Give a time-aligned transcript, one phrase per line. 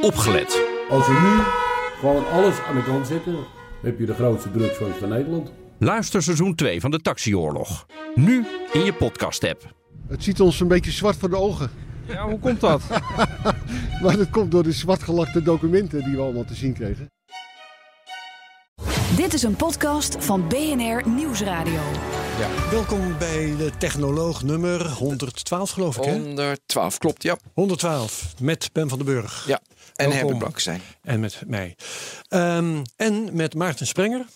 [0.00, 0.62] opgelet.
[0.90, 1.42] Als we nu
[2.00, 3.36] gewoon alles aan de kant zetten,
[3.82, 5.52] heb je de grootste drugsfans van Nederland.
[5.78, 7.86] Luister seizoen 2 van de Taxioorlog.
[8.14, 9.74] Nu in je podcast-app.
[10.08, 11.70] Het ziet ons een beetje zwart voor de ogen.
[12.06, 12.82] Ja, hoe komt dat?
[14.02, 17.10] Maar dat komt door de zwartgelakte documenten die we allemaal te zien kregen.
[19.16, 21.80] Dit is een podcast van BNR Nieuwsradio.
[22.70, 26.12] Welkom bij de Technoloog nummer 112 geloof ik hè?
[26.12, 27.36] 112, klopt, ja.
[27.54, 29.44] 112 met Ben van den Burg.
[29.46, 29.60] ja.
[29.98, 30.16] En Welkom.
[30.16, 30.80] Herbert Blankenstein.
[31.02, 31.76] En met mij.
[32.28, 34.26] Ehm, en met Maarten Sprenger,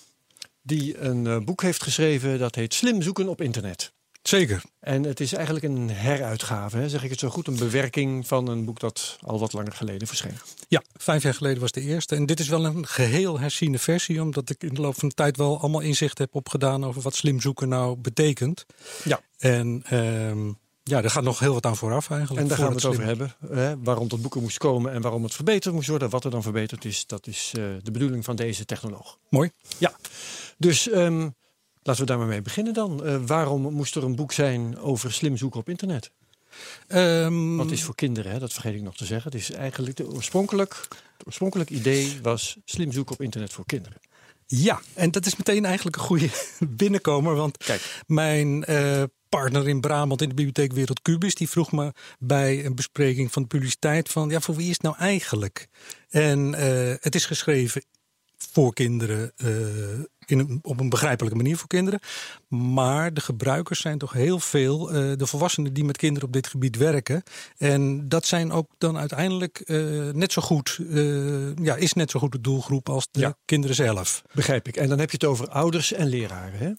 [0.63, 3.93] die een eh, boek heeft geschreven dat heet Slim zoeken op internet.
[4.23, 4.63] Zeker.
[4.81, 6.89] En het is eigenlijk een heruitgave, hè?
[6.89, 10.09] zeg ik het zo goed, een bewerking van een boek dat al wat langer geleden
[10.09, 10.35] verscheen.
[10.69, 12.15] Ja, vijf jaar geleden was de eerste.
[12.17, 15.15] En dit is wel een geheel herziene versie, omdat ik in de loop van de
[15.15, 18.67] tijd wel allemaal inzicht heb opgedaan over wat slim zoeken nou betekent.
[19.05, 19.21] Ja.
[19.39, 20.51] En ehm,
[20.83, 22.43] ja, daar gaat nog heel wat aan vooraf eigenlijk.
[22.43, 23.35] En daar gaan we het over hebben.
[23.51, 23.79] Hè?
[23.79, 26.11] Waarom dat boek er moest komen en waarom het verbeterd moest worden.
[26.11, 29.19] Wat er dan verbeterd is, dat is eh, de bedoeling van deze technoloog.
[29.29, 29.51] Mooi.
[29.79, 29.97] Ja,
[30.59, 31.29] dus ehm,
[31.83, 33.05] laten we daar maar mee beginnen dan.
[33.05, 36.11] Eh, waarom moest er een boek zijn over slim zoeken op internet?
[36.87, 38.39] Ehm, Wat is voor kinderen, hè?
[38.39, 39.31] dat vergeet ik nog te zeggen.
[39.31, 44.01] Het is eigenlijk de oorspronkelijk, het oorspronkelijk idee was slim zoeken op internet voor kinderen.
[44.47, 46.29] Ja, en dat is meteen eigenlijk een goede
[46.83, 47.35] binnenkomer.
[47.35, 48.03] Want Kijk.
[48.07, 49.03] mijn eh,
[49.39, 51.35] partner in Brabant in de bibliotheek Wereld Cubis...
[51.35, 54.29] die vroeg me bij een bespreking van de publiciteit van...
[54.29, 55.69] ja, voor wie is het nou eigenlijk?
[56.09, 57.83] En eh, het is geschreven
[58.37, 59.49] voor kinderen, eh,
[60.27, 62.01] in een, op een begrijpelijke manier voor kinderen.
[62.49, 66.47] Maar de gebruikers zijn toch heel veel eh, de volwassenen die met kinderen op dit
[66.47, 67.23] gebied werken.
[67.57, 69.63] En dat zijn ook dan uiteindelijk
[70.13, 70.79] net zo goed,
[71.63, 73.37] ja, is net zo goed de doelgroep als de Ja.
[73.45, 74.23] kinderen zelf.
[74.33, 74.77] Begrijp ik.
[74.77, 76.59] En dan heb je het over ouders en leraren.
[76.59, 76.73] Hè?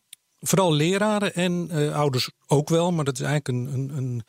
[0.46, 4.24] Vooral leraren en eh, ouders ook wel, maar dat is eigenlijk een, een, een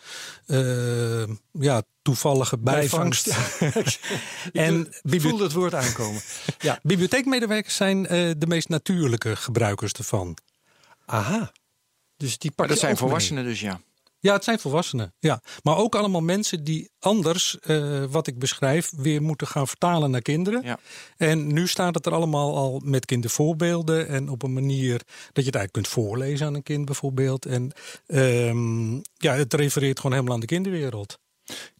[1.26, 3.26] eh, ja, toevallige bijvangst.
[4.52, 6.20] en Ik voelde het woord aankomen.
[6.58, 6.78] ja.
[6.82, 10.36] bibliotheekmedewerkers zijn eh, de meest natuurlijke gebruikers ervan.
[11.06, 11.52] Aha.
[12.16, 13.00] Dus die dat zijn mee.
[13.00, 13.80] volwassenen dus, ja.
[14.24, 15.14] Ja, het zijn volwassenen.
[15.18, 15.42] Ja.
[15.62, 20.22] Maar ook allemaal mensen die anders, eh, wat ik beschrijf, weer moeten gaan vertalen naar
[20.22, 20.62] kinderen.
[20.62, 20.78] Ja.
[21.16, 24.08] En nu staat het er allemaal al met kindervoorbeelden.
[24.08, 24.96] En op een manier
[25.32, 27.46] dat je het eigenlijk kunt voorlezen aan een kind bijvoorbeeld.
[27.46, 27.72] En
[28.06, 31.18] ehm, ja, het refereert gewoon helemaal aan de kinderwereld.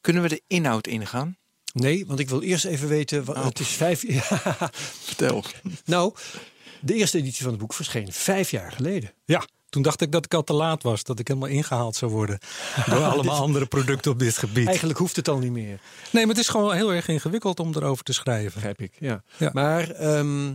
[0.00, 1.36] Kunnen we de inhoud ingaan?
[1.72, 3.24] Nee, want ik wil eerst even weten.
[3.24, 3.44] Wat, Oh.
[3.44, 4.02] Het is vijf.
[4.12, 4.70] Ja,
[5.04, 5.44] Vertel.
[5.84, 6.14] nou,
[6.80, 9.12] de eerste editie van het boek verscheen vijf jaar geleden.
[9.24, 9.44] Ja,
[9.74, 11.02] toen dacht ik dat ik al te laat was.
[11.04, 12.38] Dat ik helemaal ingehaald zou worden
[12.90, 14.66] door allemaal andere producten op dit gebied.
[14.66, 15.80] Eigenlijk hoeft het al niet meer,
[16.10, 18.52] Nee, maar het is gewoon heel erg ingewikkeld om erover te schrijven.
[18.54, 18.92] begrijp ik.
[18.98, 19.22] Ja.
[19.36, 19.50] Ja.
[19.52, 20.54] Maar ehm,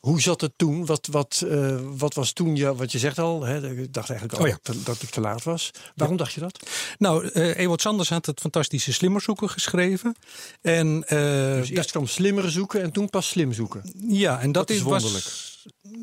[0.00, 0.86] hoe zat het toen?
[0.86, 4.38] Wat, wat, eh, wat was toen, ja, wat je zegt al, hè, ik dacht eigenlijk
[4.40, 4.58] al Oh ja.
[4.62, 5.70] te- dat ik te laat was.
[5.94, 6.68] Waarom dacht je dat?
[6.98, 10.14] Nou, eh Ewald Sanders had het fantastische Slimmerzoeken geschreven.
[10.60, 11.18] En, eh,
[11.54, 13.82] Dus eerst kwam slimmer zoeken en toen pas slim zoeken.
[14.08, 15.24] ja, en dat, dat is wonderlijk.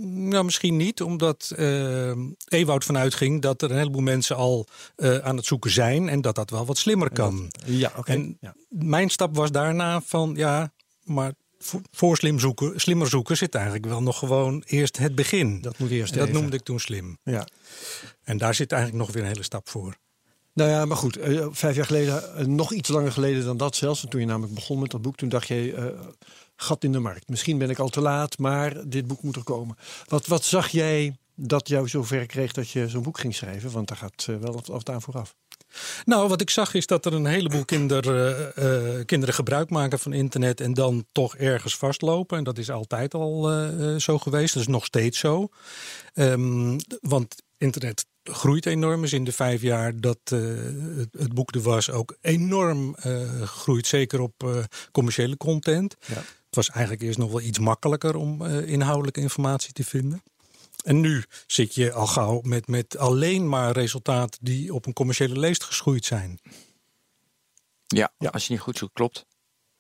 [0.05, 2.11] Nou, misschien niet, omdat eh
[2.47, 6.22] Ewout vanuit ging dat er een heleboel mensen al eh, aan het zoeken zijn en
[6.22, 7.51] dat dat wel wat slimmer kan.
[7.66, 8.11] Ja, oké.
[8.11, 8.56] En Ja.
[8.69, 10.73] mijn stap was daarna van ja,
[11.03, 11.33] maar
[11.91, 15.61] voor, slim zoeken, slimmer zoeken zit eigenlijk wel nog gewoon eerst het begin.
[15.61, 16.39] Dat moet eerst en dat even.
[16.41, 17.17] noemde ik toen slim.
[17.23, 17.47] Ja.
[18.23, 19.97] En daar zit eigenlijk nog weer een hele stap voor.
[20.53, 21.17] Nou ja, maar goed.
[21.17, 24.06] eh, vijf jaar geleden, nog iets langer geleden dan dat zelfs.
[24.09, 25.95] Toen je namelijk begon met dat boek, toen dacht je,
[26.57, 27.29] gat in de markt.
[27.29, 29.78] Misschien ben ik al te laat, maar dit boek moet er komen.
[30.06, 33.72] Wat, wat zag jij dat jou zover kreeg dat je zo'n boek ging schrijven?
[33.72, 35.35] Want daar gaat eh, wel wat, wat aan vooraf.
[36.06, 40.00] Nou, wat ik zag is dat er een heleboel kinder, eh, eh, kinderen gebruik maken
[40.00, 42.38] van internet en dan toch ergens vastlopen.
[42.38, 43.50] En dat is altijd al
[44.00, 44.53] zo geweest.
[44.53, 45.50] Dat is nog steeds zo.
[46.13, 49.03] Ehm, want internet groeit enorm.
[49.03, 52.95] Is in de vijf jaar dat het, het boek er was ook enorm
[53.41, 53.88] gegroeid.
[53.88, 55.95] Zeker op commerciële content.
[56.06, 56.24] Ja.
[56.47, 60.23] Het was eigenlijk eerst nog wel iets makkelijker om eh, inhoudelijke informatie te vinden.
[60.83, 65.39] En nu zit je al gauw met, met alleen maar resultaten die op een commerciële
[65.39, 66.39] leest geschoeid zijn.
[67.87, 68.29] Ja, Ja.
[68.29, 69.25] als je niet goed zoekt, klopt.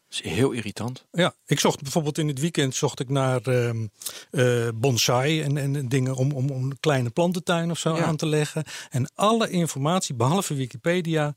[0.09, 1.05] Dat is heel irritant.
[1.11, 3.87] Ja, ik zocht bijvoorbeeld in het weekend zocht ik naar ehm,
[4.31, 8.03] eh, bonsai en, en dingen om, om, om een kleine plantentuin of zo Ja.
[8.03, 8.63] aan te leggen.
[8.89, 11.35] En alle informatie, behalve Wikipedia,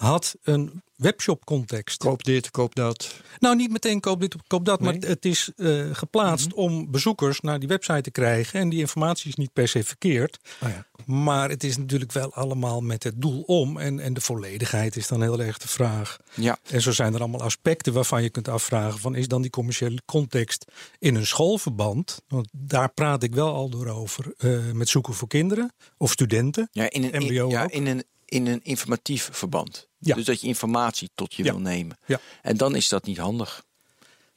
[0.00, 1.98] had een webshop context.
[1.98, 3.14] Koop dit, koop dat.
[3.38, 4.92] Nou, niet meteen koop dit koop dat, Nee.
[4.92, 5.00] Mhm.
[5.00, 8.60] maar het is eh, geplaatst om bezoekers naar die website te krijgen.
[8.60, 10.38] En die informatie is niet per se verkeerd.
[10.62, 10.86] Oh ja.
[11.06, 13.78] Maar het is natuurlijk wel allemaal met het doel om.
[13.78, 16.18] En, en de volledigheid is dan heel erg de vraag.
[16.34, 19.50] Ja, En zo zijn er allemaal aspecten waarvan je kunt afvragen: van is dan die
[19.50, 20.64] commerciële context
[20.98, 22.22] in een schoolverband?
[22.28, 26.68] Want daar praat ik wel al door over eh, met zoeken voor kinderen of studenten.
[26.72, 29.88] ja, in, een, in, ja in, een, in een informatief verband.
[30.00, 30.14] Ja.
[30.14, 31.50] Dus dat je informatie tot je Ja.
[31.52, 31.98] wil nemen.
[32.06, 32.20] Ja.
[32.42, 33.64] En dan is dat niet handig.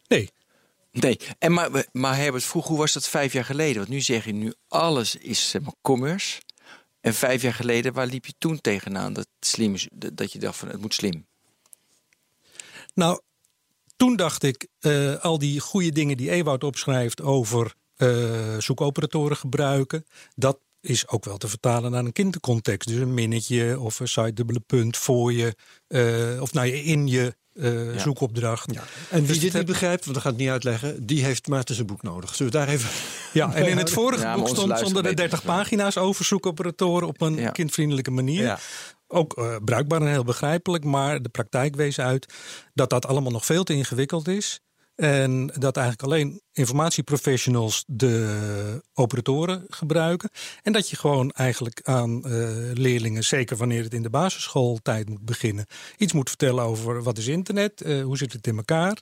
[0.07, 0.29] Nee,
[0.91, 3.75] Nee, en maar, we- maar Herbert, vroeg hoe was dat vijf jaar geleden?
[3.77, 6.41] Want nu zeg je nu alles is zeg maar, commerce.
[7.01, 10.57] En vijf jaar geleden, waar liep je toen tegenaan dat, slim is, dat je dacht
[10.57, 11.25] van het moet slim?
[12.93, 13.19] Nou,
[13.95, 20.05] toen dacht ik, eh, al die goede dingen die Ewout opschrijft over eh, zoekoperatoren gebruiken,
[20.35, 22.87] dat is ook wel te vertalen naar een kindercontext.
[22.87, 25.55] Dus een minnetje of een site dubbele punt voor je,
[25.87, 27.99] eh, of nou in je eh, Ja.
[27.99, 28.71] zoekopdracht.
[28.71, 31.75] En wie Dus dit niet begrijpt, want dat gaat het niet uitleggen, die heeft Maarten
[31.75, 32.35] zijn boek nodig.
[32.35, 32.89] Zullen we daar even...
[33.33, 35.97] Ja, en in het vorige Ja, boek stond zonder de luisteraars 30 weten het pagina's
[35.97, 38.43] over zoekoperatoren op een kindvriendelijke manier.
[38.43, 38.59] Ja.
[39.07, 42.33] Ook eh, bruikbaar en heel begrijpelijk, maar de praktijk wees uit
[42.73, 44.59] dat dat allemaal nog veel te ingewikkeld is.
[44.95, 50.29] En dat eigenlijk alleen informatieprofessionals de operatoren gebruiken.
[50.61, 52.31] En dat je gewoon eigenlijk aan eh,
[52.73, 55.65] leerlingen, zeker wanneer het in de basisschooltijd moet beginnen,
[55.97, 59.01] iets moet vertellen over wat is internet, eh, hoe zit het in elkaar.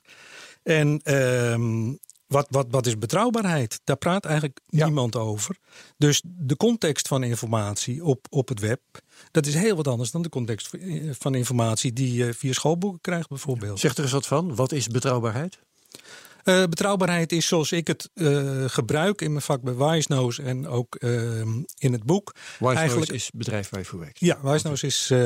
[0.62, 1.92] En ehm,
[2.26, 3.80] wat, wat, wat is betrouwbaarheid?
[3.84, 5.56] Daar praat eigenlijk niemand over.
[5.96, 8.80] Dus de context van informatie op, op het web,
[9.30, 10.70] dat is heel wat anders dan de context
[11.18, 13.80] van informatie die je via schoolboeken krijgt, bijvoorbeeld.
[13.80, 14.54] Zeg er eens wat van.
[14.54, 15.58] Wat is betrouwbaarheid?
[16.42, 20.94] Eh, betrouwbaarheid is zoals ik het eh, gebruik in mijn vak bij Wijsnoos en ook
[20.94, 22.34] ehm, in het boek.
[22.76, 24.20] Eigenlijk- is het bedrijf waar je voor werkt.
[24.20, 25.10] Ja, Wijsnoos is.
[25.10, 25.18] eh,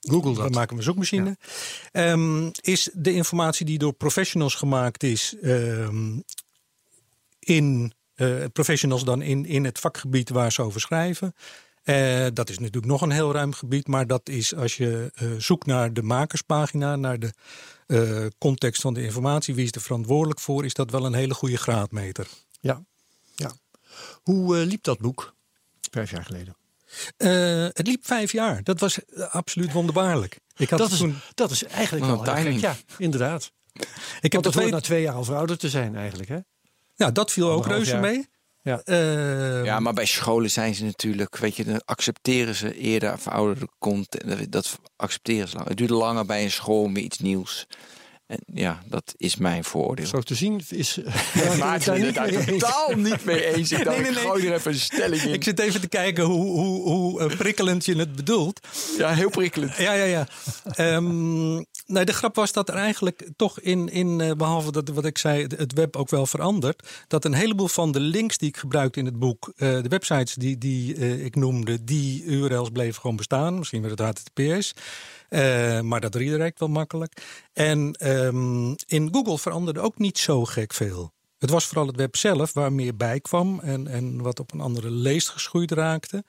[0.00, 0.44] Google dat.
[0.44, 1.36] We maken een zoekmachine.
[1.92, 5.34] Ehm, is de informatie die door professionals gemaakt is.
[5.42, 6.20] ehm,
[7.38, 11.34] in eh, professionals dan in, in het vakgebied waar ze over schrijven.
[11.88, 15.28] Eh, dat is natuurlijk nog een heel ruim gebied, maar dat is als je eh,
[15.38, 17.32] zoekt naar de makerspagina, naar de
[17.86, 21.34] eh, context van de informatie, wie is er verantwoordelijk voor, is dat wel een hele
[21.34, 22.26] goede graadmeter.
[22.60, 22.84] Ja.
[23.34, 23.52] ja.
[24.22, 25.34] Hoe eh, liep dat boek?
[25.90, 26.56] Vijf jaar geleden.
[27.16, 27.28] Eh,
[27.72, 28.62] het liep vijf jaar.
[28.62, 28.98] Dat was
[29.30, 30.38] absoluut wonderbaarlijk.
[30.56, 31.18] Ik had Dat is, toen.
[31.34, 32.60] dat is eigenlijk wel een timing.
[32.60, 33.52] Ja, inderdaad.
[33.72, 33.84] Ik
[34.20, 36.28] heb Want het twee, na twee jaar al verouderd te zijn eigenlijk.
[36.28, 36.38] Hè?
[36.94, 38.00] ja, dat viel ook reuze jaar.
[38.00, 38.28] mee.
[38.68, 38.80] Ja.
[38.84, 43.68] Eh, Ja, maar bij scholen zijn ze natuurlijk, weet je, dan accepteren ze eerder verouderde
[43.78, 44.28] content.
[44.28, 45.68] Dat- Dat accepteren ze lang.
[45.68, 47.66] Het duurt langer bij een school om weer iets nieuws.
[48.26, 50.06] En ja, dat is mijn vooroordeel.
[50.06, 50.98] Zo te zien is.
[51.58, 53.72] Maarten is het daar totaal niet mee eens.
[53.72, 54.24] Ik dacht, Nee, nee, ik nee.
[54.26, 55.32] gooi er even een stelling in.
[55.32, 58.60] Ik zit even te kijken hoe, hoe, hoe eh, prikkelend je het bedoelt.
[58.98, 59.76] Ja, heel prikkelend.
[59.76, 60.26] Ja, ja, ja.
[60.74, 65.04] Ehm, nee, de grap was dat er eigenlijk toch in, in eh, behalve dat wat
[65.04, 66.88] ik zei, het web ook wel verandert.
[67.08, 70.34] Dat een heleboel van de links die ik gebruikte in het boek, eh, de websites
[70.34, 73.58] die, die eh, ik noemde, die URL's bleven gewoon bestaan.
[73.58, 74.74] Misschien werd het HTTPS.
[75.28, 77.22] Eh, maar dat redirect wel makkelijk.
[77.52, 81.12] En ehm, in Google veranderde ook niet zo gek veel.
[81.38, 84.60] Het was vooral het web zelf waar meer bij kwam en, en wat op een
[84.60, 86.24] andere leest geschoeid raakte.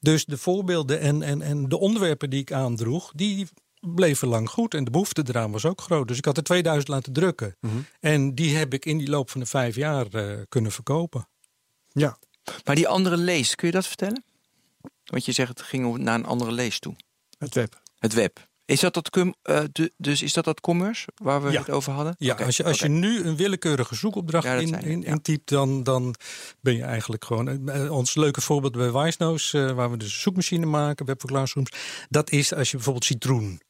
[0.00, 3.48] Dus de voorbeelden en, en, en de onderwerpen die ik aandroeg, die
[3.80, 4.74] bleven lang goed.
[4.74, 6.08] En de behoefte eraan was ook groot.
[6.08, 7.56] Dus ik had er 2000 laten drukken.
[8.00, 11.28] En die heb ik in die loop van de vijf jaar eh, kunnen verkopen.
[11.88, 12.18] Ja.
[12.64, 14.24] Maar die andere lees, kun je dat vertellen?
[15.04, 16.96] Want je zegt het ging naar een andere lees toe.
[17.38, 17.80] Het web.
[17.98, 18.46] Het web.
[18.64, 21.58] Is dat dat, cum- eh, de- dus is dat dat commerce waar we Ja.
[21.58, 22.14] het over hadden?
[22.18, 25.06] Ja, als, je, als je nu een willekeurige zoekopdracht Ja, in, in, ja.
[25.06, 26.14] intypt, dan, dan
[26.60, 27.68] ben je eigenlijk gewoon.
[27.68, 31.70] eh, Ons leuke voorbeeld bij Wijsnoos, eh, waar we dus zoekmachine maken, webverklaarsrooms.
[32.08, 33.60] Dat is als je bijvoorbeeld citroen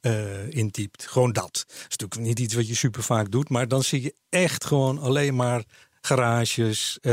[0.00, 1.06] eh, intypt.
[1.06, 1.52] Gewoon dat.
[1.52, 4.64] Dat is natuurlijk niet iets wat je super vaak doet, maar dan zie je echt
[4.64, 5.64] gewoon alleen maar
[6.00, 7.12] garages, eh,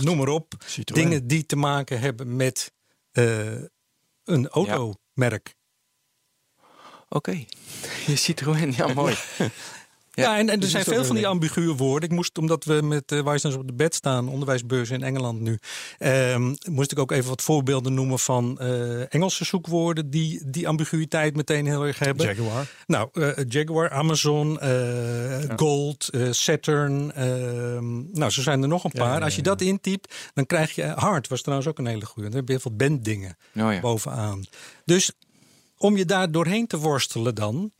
[0.00, 0.54] noem maar op.
[0.66, 1.02] Citroën.
[1.02, 2.72] Dingen die te maken hebben met
[3.10, 3.62] eh,
[4.24, 5.54] een automerk.
[7.08, 7.44] Oké.
[8.06, 9.16] Je Citroën, ja mooi.
[10.18, 12.08] Ja, en, en er dus zijn veel van die ambiguë woorden.
[12.08, 15.58] Ik moest, omdat we met uh, Wijsners op de bed staan, onderwijsbeurs in Engeland nu,
[15.98, 21.36] ehm, moest ik ook even wat voorbeelden noemen van eh, Engelse zoekwoorden die die ambiguïteit
[21.36, 22.26] meteen heel erg hebben.
[22.26, 22.66] Jaguar.
[22.86, 24.58] Nou, eh, Jaguar, Amazon,
[25.56, 27.12] Gold, Saturn.
[27.12, 29.18] ehm, nou, zo zijn er nog een paar.
[29.18, 32.28] ja, Als je dat intypt, dan krijg je Hard was trouwens ook een hele goede.
[32.28, 34.44] Dan heb je heel veel banddingen Oh bovenaan.
[34.84, 35.12] Dus
[35.76, 37.72] om je daar doorheen te worstelen dan,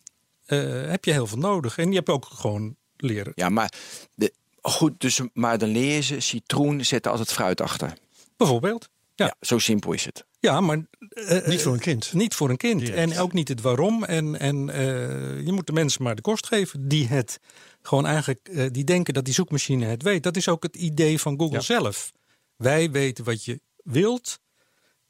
[0.90, 1.78] heb je heel veel nodig.
[1.78, 3.32] En je hebt ook gewoon leren.
[3.34, 3.72] Ja, maar
[4.14, 7.92] de, goed, dus, maar dan leer je ze, citroen zetten altijd fruit achter.
[8.36, 8.88] Bijvoorbeeld.
[9.14, 9.26] Ja.
[9.26, 10.26] Ja, zo simpel is het.
[10.40, 12.12] Ja, maar eh, Niet voor een eh, kind.
[12.12, 12.80] Niet voor een kind.
[12.80, 12.98] Direct.
[12.98, 14.04] En ook niet het waarom.
[14.04, 17.40] En, en eh, je moet de mensen maar de kost geven die het
[17.82, 20.22] gewoon eigenlijk, eh, die denken dat die zoekmachine het weet.
[20.22, 21.60] Dat is ook het idee van Google Ja.
[21.62, 22.12] zelf.
[22.56, 24.40] Wij weten wat je wilt.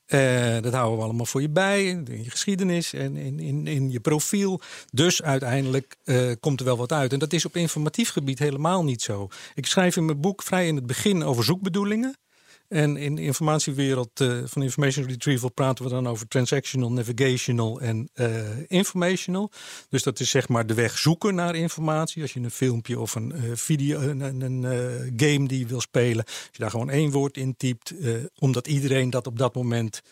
[0.08, 1.84] Eh, dat houden we allemaal voor je bij.
[1.84, 4.60] In je geschiedenis en in, in, in je profiel.
[4.92, 7.12] Dus uiteindelijk eh, komt er wel wat uit.
[7.12, 9.28] En dat is op informatief gebied helemaal niet zo.
[9.54, 12.16] Ik schrijf in mijn boek vrij in het begin over zoekbedoelingen.
[12.68, 18.08] En in de informatiewereld uh, van information retrieval praten we dan over transactional, navigational en
[18.14, 19.50] uh, informational.
[19.88, 22.22] Dus dat is zeg maar de weg zoeken naar informatie.
[22.22, 24.62] Als je een filmpje of een uh, video, een, een
[25.16, 27.94] game die je wil spelen, als je daar gewoon één woord in typt,
[28.38, 30.02] omdat iedereen dat op dat moment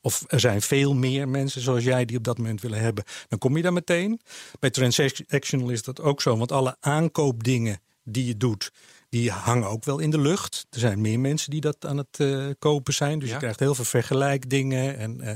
[0.00, 3.38] of er zijn veel meer mensen zoals jij die op dat moment willen hebben, dan
[3.38, 4.20] kom je daar meteen.
[4.60, 8.72] Bij transactional is dat ook zo, want alle aankoopdingen die je doet,
[9.12, 10.66] die hangen ook wel in de lucht.
[10.70, 13.18] Er zijn meer mensen die dat aan het uh, kopen zijn.
[13.18, 14.98] Dus je krijgt heel veel vergelijkdingen.
[14.98, 15.30] En uh,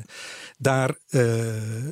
[0.58, 1.22] daar uh,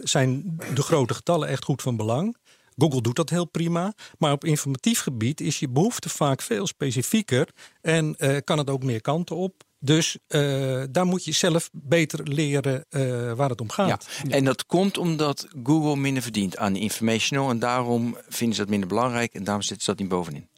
[0.02, 2.36] zijn de grote getallen echt goed van belang.
[2.76, 3.94] Google doet dat heel prima.
[4.18, 7.48] Maar op informatief gebied is je behoefte vaak veel specifieker.
[7.80, 9.62] En kan het ook meer kanten op.
[9.78, 10.18] Dus
[10.90, 12.86] daar moet je zelf beter leren
[13.36, 14.06] waar het om gaat.
[14.22, 17.50] Ja, en dat komt omdat Google minder verdient aan informational.
[17.50, 19.34] En daarom vinden ze dat minder belangrijk.
[19.34, 20.48] En daarom zetten ze dat niet bovenin.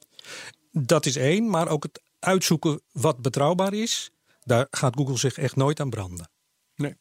[0.78, 4.10] Dat is één, maar ook het uitzoeken wat betrouwbaar is,
[4.44, 6.30] daar gaat Google zich echt nooit aan branden.
[6.74, 6.96] Nee.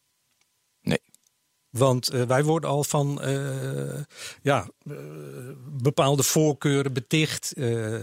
[0.82, 1.02] Nee.
[1.70, 4.02] Want uh, wij worden al van uh,
[4.42, 4.98] ja, uh,
[5.66, 7.54] bepaalde voorkeuren beticht.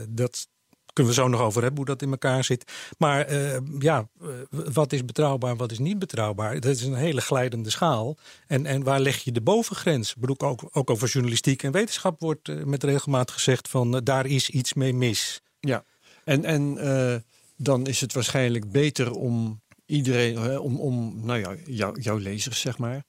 [0.08, 0.48] dat
[0.92, 2.72] kunnen we zo nog over hebben, hoe dat in elkaar zit.
[2.98, 3.34] Maar
[3.78, 4.08] ja,
[4.50, 6.60] wat is betrouwbaar, wat is niet betrouwbaar?
[6.60, 8.16] Dat is een hele glijdende schaal.
[8.46, 10.10] En, en waar leg je de bovengrens?
[10.10, 14.50] Ik bedoel, ook, ook over journalistiek en wetenschap wordt met regelmaat gezegd van daar is
[14.50, 15.42] iets mee mis.
[15.66, 15.84] Ja,
[16.24, 17.14] en, en uh,
[17.56, 22.78] dan is het waarschijnlijk beter om iedereen, om, om nou ja, jou, jouw lezers zeg
[22.78, 23.04] maar,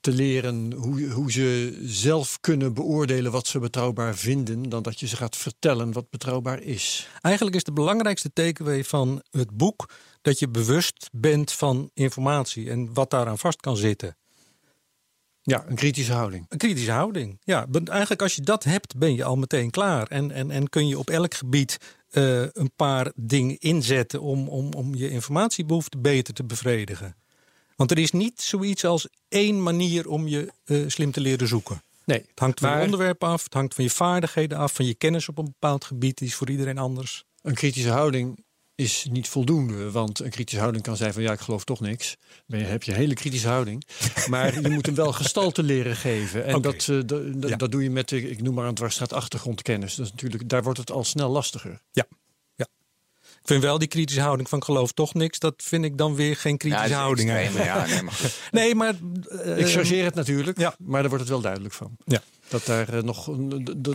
[0.00, 5.06] te leren hoe, hoe ze zelf kunnen beoordelen wat ze betrouwbaar vinden, dan dat je
[5.06, 7.08] ze gaat vertellen wat betrouwbaar is.
[7.20, 9.88] Eigenlijk is de belangrijkste takeaway van het boek
[10.22, 14.16] dat je bewust bent van informatie en wat daaraan vast kan zitten.
[15.42, 16.46] Ja, een kritische houding.
[16.48, 17.38] Een kritische houding.
[17.42, 20.06] Ja, eigenlijk als je dat hebt, ben je al meteen klaar.
[20.06, 21.78] En, en, en kun je op elk gebied
[22.12, 27.16] uh, een paar dingen inzetten om, om, om je informatiebehoefte beter te bevredigen.
[27.76, 31.82] Want er is niet zoiets als één manier om je uh, slim te leren zoeken.
[32.04, 34.94] Nee, het hangt van je onderwerp af, het hangt van je vaardigheden af, van je
[34.94, 36.18] kennis op een bepaald gebied.
[36.18, 37.24] Die is voor iedereen anders.
[37.42, 38.44] Een kritische houding
[38.80, 39.90] is niet voldoende.
[39.90, 42.16] Want een kritische houding kan zijn van ja, ik geloof toch niks.
[42.46, 43.84] Dan heb je een hele kritische houding.
[44.28, 46.44] Maar je moet hem wel gestalte leren geven.
[46.44, 46.72] En okay.
[46.72, 47.00] dat, uh,
[47.34, 49.94] dat, dat doe je met, de, ik noem maar een dwarsstraat achtergrondkennis.
[49.94, 51.80] Dat is natuurlijk, daar wordt het al snel lastiger.
[51.92, 52.06] Ja.
[53.50, 55.38] Vind wel die kritische houding van geloof toch niks.
[55.38, 57.30] Dat vind ik dan weer geen kritische ja, houding.
[57.30, 58.94] Extreem, ja, nee, maar, nee, maar
[59.44, 60.58] uh, ik chargeer het natuurlijk.
[60.58, 60.74] Ja.
[60.78, 61.96] Maar daar wordt het wel duidelijk van.
[62.04, 62.22] Ja.
[62.48, 63.30] Dat, daar uh, nog,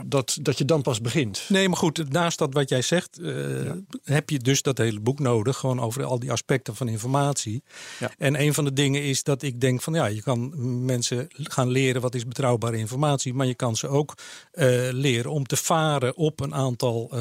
[0.06, 1.46] dat, dat je dan pas begint.
[1.48, 3.76] Nee, maar goed, naast dat wat jij zegt, uh, ja.
[4.04, 5.58] heb je dus dat hele boek nodig.
[5.58, 7.64] Gewoon over al die aspecten van informatie.
[8.00, 8.12] Ja.
[8.18, 10.54] En een van de dingen is dat ik denk van ja, je kan
[10.86, 13.34] mensen gaan leren wat is betrouwbare informatie.
[13.34, 14.14] Maar je kan ze ook
[14.54, 17.12] uh, leren om te varen op een aantal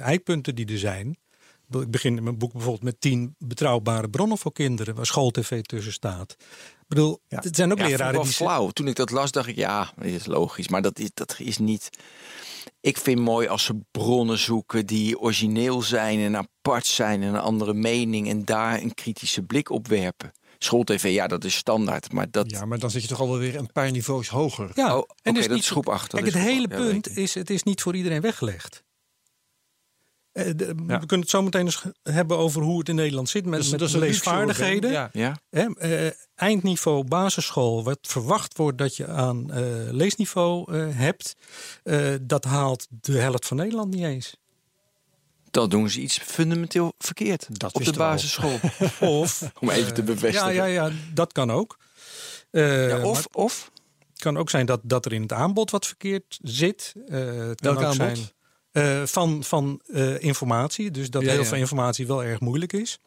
[0.00, 1.16] eikpunten die er zijn.
[1.82, 5.92] Ik begin in mijn boek bijvoorbeeld met tien betrouwbare bronnen voor kinderen, waar schooltv tussen
[5.92, 6.36] staat.
[6.80, 7.38] Ik bedoel, ja.
[7.42, 8.32] het zijn ook ja, leraren die...
[8.32, 8.68] flauw.
[8.68, 10.68] Toen ik dat las, dacht ik, ja, dat is logisch.
[10.68, 11.90] Maar dat is, dat is niet...
[12.80, 17.40] Ik vind mooi als ze bronnen zoeken die origineel zijn en apart zijn en een
[17.40, 20.32] andere mening en daar een kritische blik op werpen.
[20.58, 22.12] Schooltv, ja, dat is standaard.
[22.12, 22.50] Maar dat...
[22.50, 24.70] Ja, maar dan zit je toch al weer een paar niveaus hoger.
[24.74, 26.22] Ja, oh, en okay, dus dat is groep achter.
[26.22, 28.83] Kijk, het hele punt is, het is niet voor iedereen weggelegd.
[30.34, 31.00] Uh, de, ja.
[31.00, 33.70] We kunnen het zo meteen eens hebben over hoe het in Nederland zit met, dus,
[33.70, 34.90] met dus leesvaardigheden.
[34.90, 35.10] Ja.
[35.12, 35.36] Ja.
[35.50, 39.56] Uh, eindniveau basisschool, wat verwacht wordt dat je aan uh,
[39.90, 41.36] leesniveau hebt,
[42.20, 44.36] dat haalt de helft van Nederland niet eens.
[45.50, 48.58] Dan doen ze iets fundamenteel verkeerd dat op de basisschool.
[49.20, 50.54] of om even te bevestigen.
[50.54, 51.78] Ja, ja, ja dat kan ook.
[52.50, 53.70] ja, of, of
[54.12, 56.92] het kan ook zijn dat, dat er in het aanbod wat verkeerd zit.
[57.06, 58.16] het kan Welk ook aanbod?
[58.16, 58.33] zijn
[58.74, 60.90] uh, van, van uh, informatie.
[60.90, 61.46] Dus dat Ja, heel ja.
[61.46, 62.98] veel informatie wel erg moeilijk is.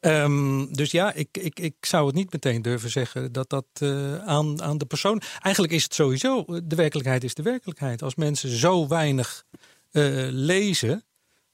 [0.00, 4.16] Ehm, dus ja, ik, ik, ik zou het niet meteen durven zeggen dat dat eh,
[4.18, 5.22] aan, aan de persoon.
[5.42, 8.02] Eigenlijk is het sowieso, de werkelijkheid is de werkelijkheid.
[8.02, 9.44] Als mensen zo weinig
[9.90, 11.04] eh, lezen,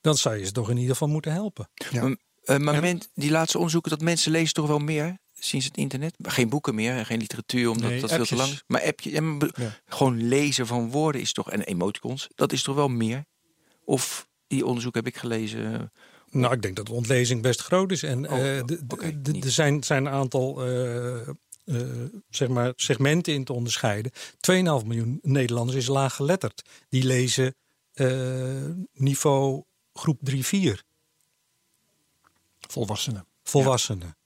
[0.00, 1.68] dan zou je ze toch in ieder geval moeten helpen.
[1.90, 2.02] Ja.
[2.02, 5.66] Maar, eh, maar En- men, die laatste onderzoeken dat mensen lezen toch wel meer sinds
[5.66, 6.14] het internet.
[6.22, 8.62] Geen boeken meer en geen literatuur, omdat Nee, dat veel te lang is.
[8.66, 9.78] Maar appje, en be- Ja.
[9.86, 13.24] gewoon lezen van woorden is toch, en emoticons, dat is toch wel meer?
[13.84, 15.92] Of die onderzoek heb ik gelezen.
[16.30, 18.02] Nou, ik denk dat de ontlezing best groot is.
[18.02, 18.58] En Oh, eh,
[19.42, 21.34] er zijn, zijn een aantal eh, eh,
[22.30, 24.12] zeg maar segmenten in te onderscheiden.
[24.40, 26.62] 2,5 miljoen Nederlanders is laaggeletterd.
[26.88, 27.54] Die lezen
[27.92, 28.06] eh,
[28.92, 30.82] niveau groep 3-4.
[32.60, 33.26] Volwassenen.
[33.42, 34.16] Volwassenen.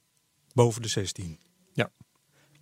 [0.56, 1.38] Boven de 16.
[1.72, 1.90] Ja.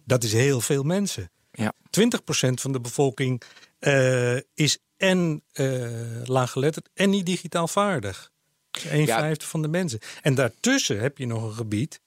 [0.04, 1.30] Dat is heel veel mensen.
[1.52, 1.72] Ja.
[1.90, 3.42] 20% van de bevolking
[3.78, 8.32] eh, is en eh laaggeletterd en niet digitaal vaardig.
[8.70, 9.18] Dat is Een Ja.
[9.18, 9.98] vijfde van de mensen.
[10.22, 12.00] En daartussen heb je nog een gebied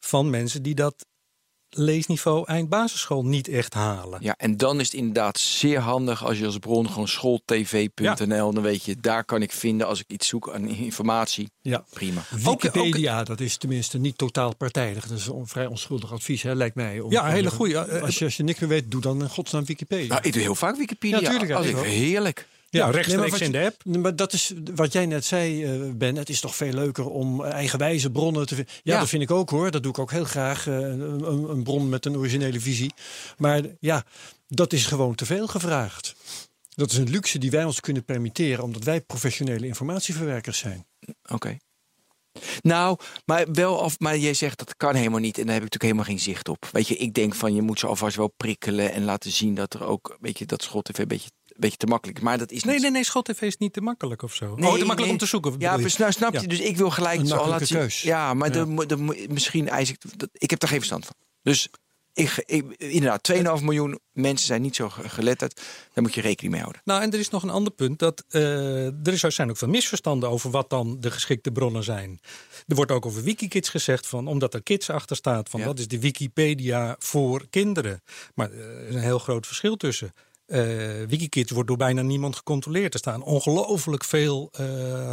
[0.00, 1.06] van mensen die dat
[1.70, 4.18] leesniveau eind basisschool niet echt halen.
[4.22, 8.62] Ja, en dan is het inderdaad zeer handig als je als bron gewoon schooltv.nl, dan
[8.62, 11.50] weet je, daar kan ik vinden als ik iets zoek aan informatie.
[11.62, 11.84] Ja.
[11.90, 12.22] Prima.
[12.30, 15.06] Wikipedia, dat is tenminste niet totaal partijdig.
[15.08, 17.00] Dat is een vrij onschuldig advies, hè, lijkt mij.
[17.00, 17.50] Om- Ja, een hele.
[17.86, 20.06] Eh, Als je, als je niks meer weet, doe dan in godsnaam Wikipedia.
[20.14, 21.20] Nou, ik doe heel vaak Wikipedia.
[21.20, 22.46] Ja, tuurlijk, ja, als ik heerlijk.
[22.70, 23.84] Ja, nee, rechtstreeks in de app.
[23.84, 26.16] Maar dat is wat jij net zei, eh, Ben.
[26.16, 28.72] Het is toch veel leuker om eigenwijze bronnen te vinden.
[28.82, 28.98] Ja, Ja.
[28.98, 29.70] dat vind ik ook hoor.
[29.70, 30.66] Dat doe ik ook heel graag.
[30.66, 32.92] eh, een, bron met een originele visie.
[33.36, 34.04] Maar ja,
[34.48, 36.14] dat is gewoon te veel gevraagd.
[36.68, 40.86] Dat is een luxe die wij ons kunnen permitteren, omdat wij professionele informatieverwerkers zijn.
[41.32, 41.56] Oké.
[42.62, 45.72] Nou, maar wel af, maar jij zegt dat kan helemaal niet en daar heb ik
[45.72, 46.68] natuurlijk helemaal geen zicht op.
[46.72, 49.74] Weet je, ik denk van je moet ze alvast wel prikkelen en laten zien dat
[49.74, 52.20] er ook, weet je, dat schooltv een beetje, beetje te makkelijk.
[52.20, 52.82] Maar dat is Nee, niet.
[52.82, 54.44] nee, nee, schooltv is niet te makkelijk of zo.
[54.46, 55.10] Nee, oh, te makkelijk nee.
[55.10, 55.54] om te zoeken.
[55.58, 55.94] Ja, je?
[55.98, 56.40] nou snap je.
[56.40, 56.46] Ja.
[56.46, 57.78] Dus ik wil gelijk Een zo zien.
[57.78, 58.02] keus.
[58.02, 58.64] Ja, maar Ja.
[58.86, 59.98] de misschien eis ik.
[60.16, 61.14] dat- Ik heb daar geen verstand van.
[61.42, 61.68] Dus
[62.12, 65.54] ik, ik, inderdaad, 2,5 miljoen mensen zijn niet zo ge- geletterd.
[65.94, 66.82] Daar moet je rekening mee houden.
[66.84, 67.98] Nou, en er is nog een ander punt.
[67.98, 72.20] Dat, eh, er zijn ook veel misverstanden over wat dan de geschikte bronnen zijn.
[72.66, 75.48] Er wordt ook over Wikikids gezegd, van, omdat er kids achter staat.
[75.48, 75.66] Van, Ja.
[75.66, 78.02] Dat is de Wikipedia voor kinderen.
[78.34, 80.12] Maar eh, er is een heel groot verschil tussen.
[80.48, 80.60] Eh,
[81.08, 82.92] Wikikids wordt door bijna niemand gecontroleerd.
[82.92, 84.64] Er staan ongelooflijk veel eh,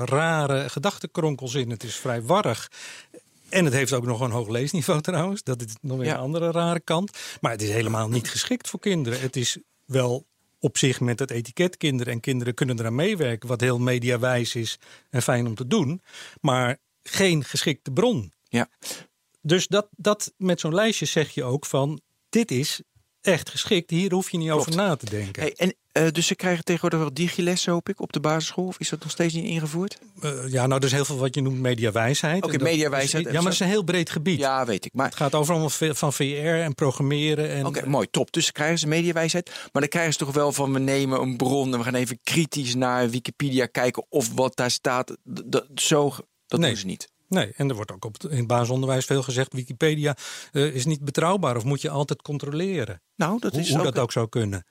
[0.05, 1.69] rare gedachtenkronkels in.
[1.69, 2.71] Het is vrij warrig.
[3.49, 5.43] En het heeft ook nog een hoog leesniveau trouwens.
[5.43, 6.13] Dat is nog weer Ja.
[6.13, 7.17] een andere rare kant.
[7.41, 9.19] Maar het is helemaal niet geschikt voor kinderen.
[9.21, 10.25] Het is wel
[10.59, 12.13] op zich met het etiket kinderen.
[12.13, 13.49] En kinderen kunnen eraan meewerken.
[13.49, 16.01] Wat heel mediawijs is en fijn om te doen.
[16.41, 18.31] Maar geen geschikte bron.
[18.43, 18.69] Ja.
[19.41, 22.01] Dus dat, dat met zo'n lijstje zeg je ook van...
[22.29, 22.81] dit is
[23.25, 23.89] echt geschikt.
[23.89, 25.41] Hier hoef je niet over na te denken.
[25.41, 28.65] Hey, en, eh, dus ze krijgen tegenwoordig wel digilessen, hoop ik, op de basisschool?
[28.65, 29.97] Of is dat nog steeds niet ingevoerd?
[30.21, 32.43] Eh, ja, nou, er is heel veel wat je noemt mediawijsheid.
[32.43, 33.47] Oké, dat mediawijsheid is- Ja, maar zo.
[33.47, 34.39] het is een heel breed gebied.
[34.39, 34.93] Ja, weet ik.
[34.93, 37.49] Maar Het gaat over allemaal van VR en programmeren.
[37.49, 38.31] En, Oké, mooi, top.
[38.31, 39.49] Dus krijgen ze mediawijsheid.
[39.71, 42.19] Maar dan krijgen ze toch wel van we nemen een bron en we gaan even
[42.23, 45.17] kritisch naar Wikipedia kijken of wat daar staat.
[45.49, 46.13] D- zo,
[46.47, 46.69] dat Nee.
[46.69, 47.07] doen ze niet.
[47.27, 49.53] Nee, en er wordt ook op het, in het basisonderwijs veel gezegd...
[49.53, 50.17] Wikipedia
[50.51, 53.01] eh, is niet betrouwbaar of moet je altijd controleren.
[53.15, 54.65] Nou, dat hoe is hoe ook, dat ook zou kunnen.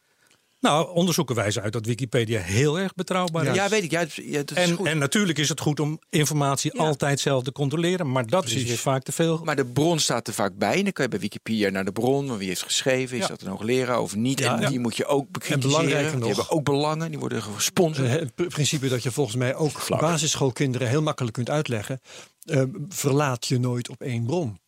[0.64, 3.55] Nou, onderzoeken wijzen uit dat Wikipedia heel erg betrouwbaar is.
[3.55, 3.90] Ja, weet ik.
[3.90, 4.87] Ja, dat- ja, dat is En, goed.
[4.87, 6.85] en natuurlijk is het goed om informatie Ja.
[6.85, 8.11] altijd zelf te controleren.
[8.12, 9.40] Maar dat is weer vaak te veel.
[9.44, 10.77] Maar de bron staat er vaak bij.
[10.77, 12.27] En dan kan je bij Wikipedia naar de bron.
[12.29, 13.16] van Wie heeft geschreven?
[13.16, 13.29] Is Ja.
[13.29, 14.38] dat een hoogleraar of niet?
[14.38, 14.68] Ja, en ja.
[14.68, 15.68] die moet je ook bekritiseren.
[15.70, 17.11] belangrijker Die nog- hebben ook belangen.
[17.11, 18.07] Die worden gesponsord.
[18.09, 22.00] Eh, Het pr- principe dat je volgens mij ook basisschoolkinderen heel makkelijk kunt uitleggen.
[22.44, 24.59] eh, verlaat je nooit op één bron.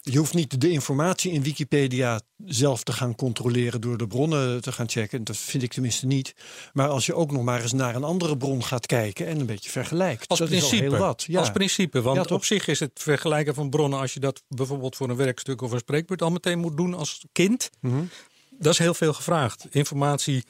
[0.00, 4.72] Je hoeft niet de informatie in Wikipedia zelf te gaan controleren door de bronnen te
[4.72, 5.24] gaan checken.
[5.24, 6.34] Dat vind ik tenminste niet.
[6.72, 9.46] Maar als je ook nog maar eens naar een andere bron gaat kijken en een
[9.46, 10.28] beetje vergelijkt.
[10.28, 11.24] Als dat principe, is al heel wat.
[11.28, 11.38] Ja.
[11.38, 13.98] als principe, want Ja, op zich is het vergelijken van bronnen...
[13.98, 16.22] als je dat bijvoorbeeld voor een werkstuk of een spreekbeurt...
[16.22, 18.02] al meteen moet doen als kind, Mhm.
[18.50, 19.66] dat is heel veel gevraagd.
[19.70, 20.44] Informatie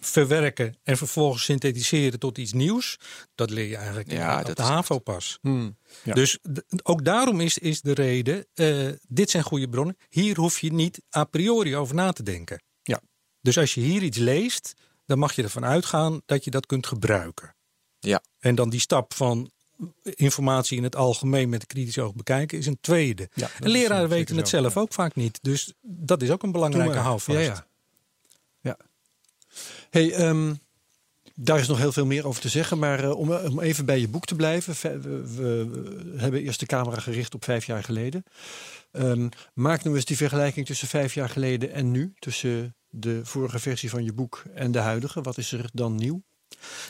[0.00, 2.98] verwerken en vervolgens synthetiseren tot iets nieuws...
[3.34, 5.38] dat leer je eigenlijk Ja, op de HAVO pas.
[5.40, 5.76] Hmm.
[6.02, 6.14] Ja.
[6.14, 6.38] Dus
[6.82, 8.46] ook daarom is, is de reden...
[8.54, 9.96] eh, dit zijn goede bronnen.
[10.08, 12.62] Hier hoef je niet a priori over na te denken.
[12.82, 13.00] Ja.
[13.40, 14.74] Dus als je hier iets leest...
[15.06, 17.54] dan mag je ervan uitgaan dat je dat kunt gebruiken.
[17.98, 18.22] Ja.
[18.38, 19.50] En dan die stap van
[20.02, 23.28] informatie in het algemeen met een kritisch oog bekijken is een tweede.
[23.34, 24.80] Ja, en leraren weten het zelf ja.
[24.80, 25.38] ook vaak niet.
[25.42, 27.38] Dus dat is ook een belangrijke houvast.
[27.38, 27.66] Ja.
[29.90, 30.54] Hey, ehm,
[31.34, 32.78] daar is nog heel veel meer over te zeggen.
[32.78, 34.74] Maar eh, om, om even bij je boek te blijven.
[34.74, 38.22] Ve- We, we- hebben eerst de camera gericht op vijf jaar geleden.
[38.92, 42.12] Ehm, maak nu eens die vergelijking tussen vijf jaar geleden en nu.
[42.18, 45.20] Tussen de vorige versie van je boek en de huidige.
[45.20, 46.22] Wat is er dan nieuw?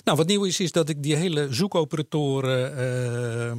[0.04, 3.52] Nou, wat nieuw is, is dat ik die hele zoekoperatoren eh,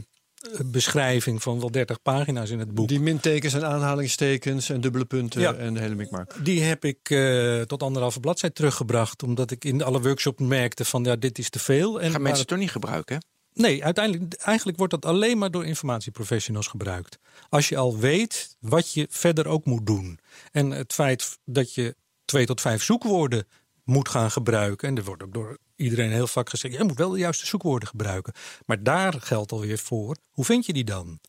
[0.65, 2.87] beschrijving van wel 30 pagina's in het boek.
[2.87, 5.53] Die mintekens en aanhalingstekens en dubbele punten Ja.
[5.53, 6.45] en de hele mikmak.
[6.45, 9.23] Die heb ik eh, tot anderhalve bladzijde teruggebracht.
[9.23, 12.01] Omdat ik in alle workshops merkte van ja, dit is te veel.
[12.01, 13.15] En Gaan mensen het toch niet gebruiken?
[13.15, 13.21] hè?
[13.61, 17.17] Nee, uiteindelijk eigenlijk wordt dat alleen maar door informatieprofessionals gebruikt.
[17.49, 20.19] Als je al weet wat je verder ook moet doen.
[20.51, 23.47] En het feit dat je twee tot vijf zoekwoorden
[23.91, 24.87] moet gaan gebruiken.
[24.87, 27.87] En er wordt ook door iedereen heel vaak gezegd: je moet wel de juiste zoekwoorden
[27.87, 28.33] gebruiken.
[28.65, 30.15] Maar daar geldt alweer voor.
[30.31, 31.19] Hoe vind je die dan?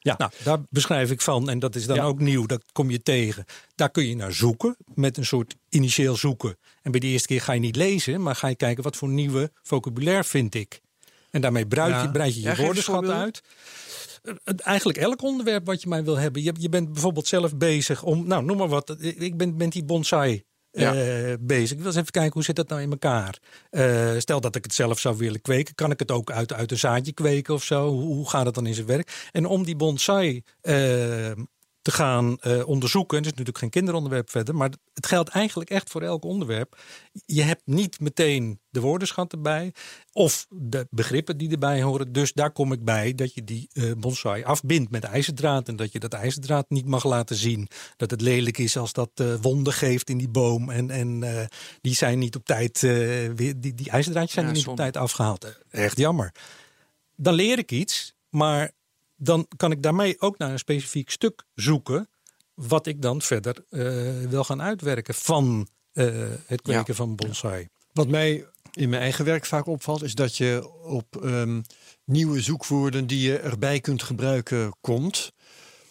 [0.00, 0.14] Ja.
[0.18, 2.02] Nou, daar beschrijf ik van, en dat is dan Ja.
[2.04, 3.44] ook nieuw, dat kom je tegen.
[3.74, 6.56] Daar kun je naar zoeken, met een soort initieel zoeken.
[6.82, 9.08] En bij de eerste keer ga je niet lezen, maar ga je kijken wat voor
[9.08, 10.80] nieuwe vocabulaire vind ik.
[11.30, 12.10] En daarmee breid je, Ja.
[12.10, 13.42] breid je je woordenschat uit.
[14.22, 16.42] Eh, Eigenlijk elk onderwerp wat je mij wil hebben.
[16.42, 19.84] Je, je bent bijvoorbeeld zelf bezig om, nou noem maar wat, ik ben, ben die
[19.84, 20.44] bonsai
[20.76, 21.70] Eh, bezig.
[21.70, 23.38] Ik wil eens even kijken hoe zit dat nou in elkaar.
[23.70, 26.70] Eh, stel dat ik het zelf zou willen kweken, kan ik het ook uit, uit
[26.70, 27.88] een zaadje kweken of zo?
[27.88, 29.28] Hoe, hoe gaat het dan in zijn werk?
[29.32, 31.30] En om die bonsai eh,
[31.86, 35.70] te gaan eh, onderzoeken, en het is natuurlijk geen kinderonderwerp verder, maar het geldt eigenlijk
[35.70, 36.78] echt voor elk onderwerp.
[37.26, 39.72] Je hebt niet meteen de woordenschat erbij
[40.12, 42.12] of de begrippen die erbij horen.
[42.12, 45.92] Dus daar kom ik bij dat je die eh, bonsai afbindt met ijzerdraad en dat
[45.92, 47.68] je dat ijzerdraad niet mag laten zien.
[47.96, 51.24] Dat het lelijk is als dat eh, wonden geeft in die boom en, en
[51.80, 55.44] die zijn niet op tijd weer, die, die ijzerdraadjes zijn Ja, niet op tijd afgehaald.
[55.44, 56.34] Eh, Echt jammer.
[57.16, 58.70] Dan leer ik iets, maar
[59.16, 62.08] dan kan ik daarmee ook naar een specifiek stuk zoeken.
[62.54, 63.80] Wat ik dan verder eh,
[64.28, 66.04] wil gaan uitwerken van eh,
[66.46, 66.94] het kweken Ja.
[66.94, 67.68] van bonsai.
[67.92, 71.60] Wat mij in mijn eigen werk vaak opvalt, is dat je op ehm,
[72.04, 75.32] nieuwe zoekwoorden die je erbij kunt gebruiken komt,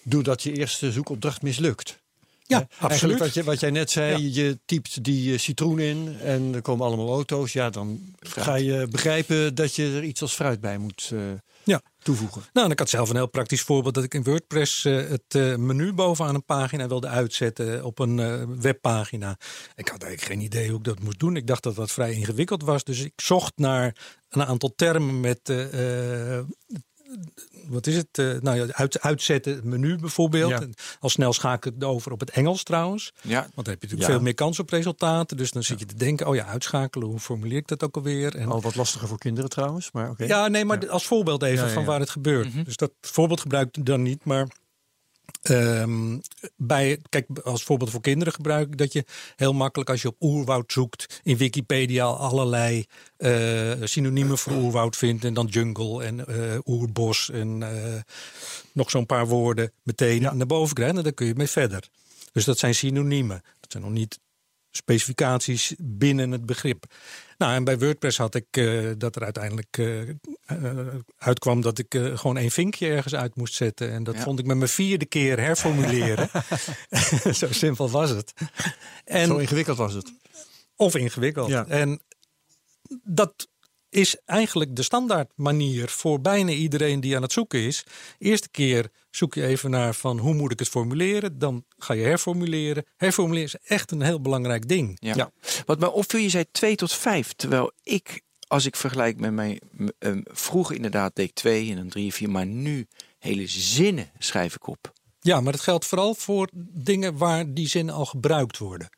[0.03, 2.03] doordat je eerste zoekopdracht mislukt.
[2.47, 2.89] Ja, absoluut.
[2.91, 4.43] Eigenlijk wat, je, wat jij net zei, Ja.
[4.43, 7.53] je typt die eh, citroen in en er komen allemaal auto's.
[7.53, 11.19] Ja, dan ga je begrijpen dat je er iets als fruit bij moet eh,
[11.63, 11.81] Ja.
[11.99, 12.41] toevoegen.
[12.53, 15.57] Nou, en ik had zelf een heel praktisch voorbeeld dat ik in WordPress eh, het
[15.59, 18.15] menu bovenaan een pagina wilde uitzetten op een
[18.61, 19.37] webpagina.
[19.75, 21.35] Ik had eigenlijk geen idee hoe ik dat moest doen.
[21.35, 22.83] Ik dacht dat dat vrij ingewikkeld was.
[22.83, 23.95] Dus ik zocht naar
[24.29, 25.53] een aantal termen met.
[27.75, 28.07] Wat is het?
[28.11, 30.49] Eh, nou ja, uit, uitzetten, het menu bijvoorbeeld.
[30.51, 30.67] Ja.
[30.99, 33.13] Al snel schakel ik het over op het Engels trouwens.
[33.21, 34.15] Ja, Want dan heb je natuurlijk Ja.
[34.15, 35.37] veel meer kans op resultaten.
[35.37, 38.35] Dus dan zit je te denken, oh ja, uitschakelen, hoe formuleer ik dat ook alweer?
[38.35, 40.23] En Al wat lastiger voor kinderen trouwens, maar oké.
[40.25, 42.65] ja, nee, maar als voorbeeld even van waar het gebeurt.
[42.65, 44.47] Dus dat voorbeeld gebruik ik dan niet, maar
[45.47, 46.17] ehm,
[46.55, 49.05] bij, kijk, als voorbeeld voor kinderen gebruik ik dat je
[49.35, 52.85] heel makkelijk als je op oerwoud zoekt in Wikipedia allerlei
[53.17, 58.01] eh, synoniemen voor oerwoud vindt en dan jungle en eh, oerbos en eh,
[58.71, 61.89] nog zo'n paar woorden meteen naar boven en dan kun je mee verder.
[62.31, 63.41] Dus dat zijn synoniemen.
[63.59, 64.19] Dat zijn nog niet
[64.71, 66.85] specificaties binnen het begrip.
[67.37, 71.95] Nou, en bij WordPress had ik eh, dat er uiteindelijk eh, eh, uitkwam dat ik
[72.13, 73.91] gewoon één vinkje ergens uit moest zetten.
[73.91, 74.21] En dat Ja.
[74.21, 76.29] vond ik met mijn vierde keer herformuleren.
[77.33, 78.33] Zo simpel was het.
[79.05, 80.13] En, Zo ingewikkeld was het.
[80.75, 81.49] of ingewikkeld.
[81.49, 81.65] Ja.
[81.67, 82.01] En
[83.03, 83.47] dat
[83.89, 87.83] is eigenlijk de standaard manier voor bijna iedereen die aan het zoeken is.
[88.17, 91.39] Eerste keer zoek je even naar van hoe moet ik het formuleren.
[91.39, 92.85] Dan ga je herformuleren.
[92.95, 94.97] Herformuleren is echt een heel belangrijk ding.
[94.99, 95.13] ja.
[95.15, 95.31] Ja.
[95.65, 97.33] Wat mij opviel, je zei 2 tot 5.
[97.33, 99.59] Terwijl ik, als ik vergelijk met mijn.
[99.99, 102.87] ehm, vroeger inderdaad deed ik 2 en dan 3 4, maar nu
[103.19, 104.93] hele zinnen schrijf ik op.
[105.19, 108.89] Ja, maar dat geldt vooral voor dingen waar die zinnen al gebruikt worden.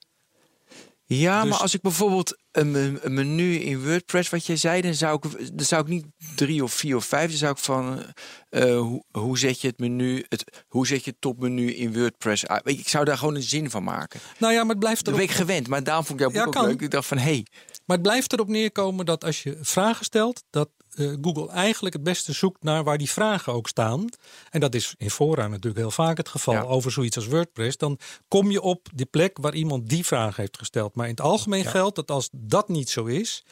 [1.09, 4.93] Ja, Dus- maar als ik bijvoorbeeld een, een menu in WordPress, wat jij zei, dan
[4.93, 8.03] zou ik, dan zou ik niet drie of vier of vijf, dan zou ik van
[8.49, 12.47] eh, hoe, hoe zet je het menu, het, hoe zet je het topmenu in WordPress
[12.47, 12.61] uit?
[12.69, 14.19] Ik zou daar gewoon een zin van maken.
[14.39, 16.33] Nou ja, maar het blijft Dat ben erop, ik gewend, maar daarom vond ik jouw
[16.33, 16.65] boek Ja, ook kan.
[16.71, 16.81] leuk.
[16.81, 17.45] Ik dacht van, hé, hey,
[17.85, 22.03] maar het blijft erop neerkomen dat als je vragen stelt, dat eh, Google eigenlijk het
[22.03, 24.05] beste zoekt naar waar die vragen ook staan.
[24.49, 26.61] En dat is in vooraan natuurlijk heel vaak het geval Ja.
[26.61, 27.77] over zoiets als WordPress.
[27.77, 30.95] Dan kom je op die plek waar iemand die vraag heeft gesteld.
[30.95, 33.43] Maar in het algemeen geldt dat als dat niet zo is,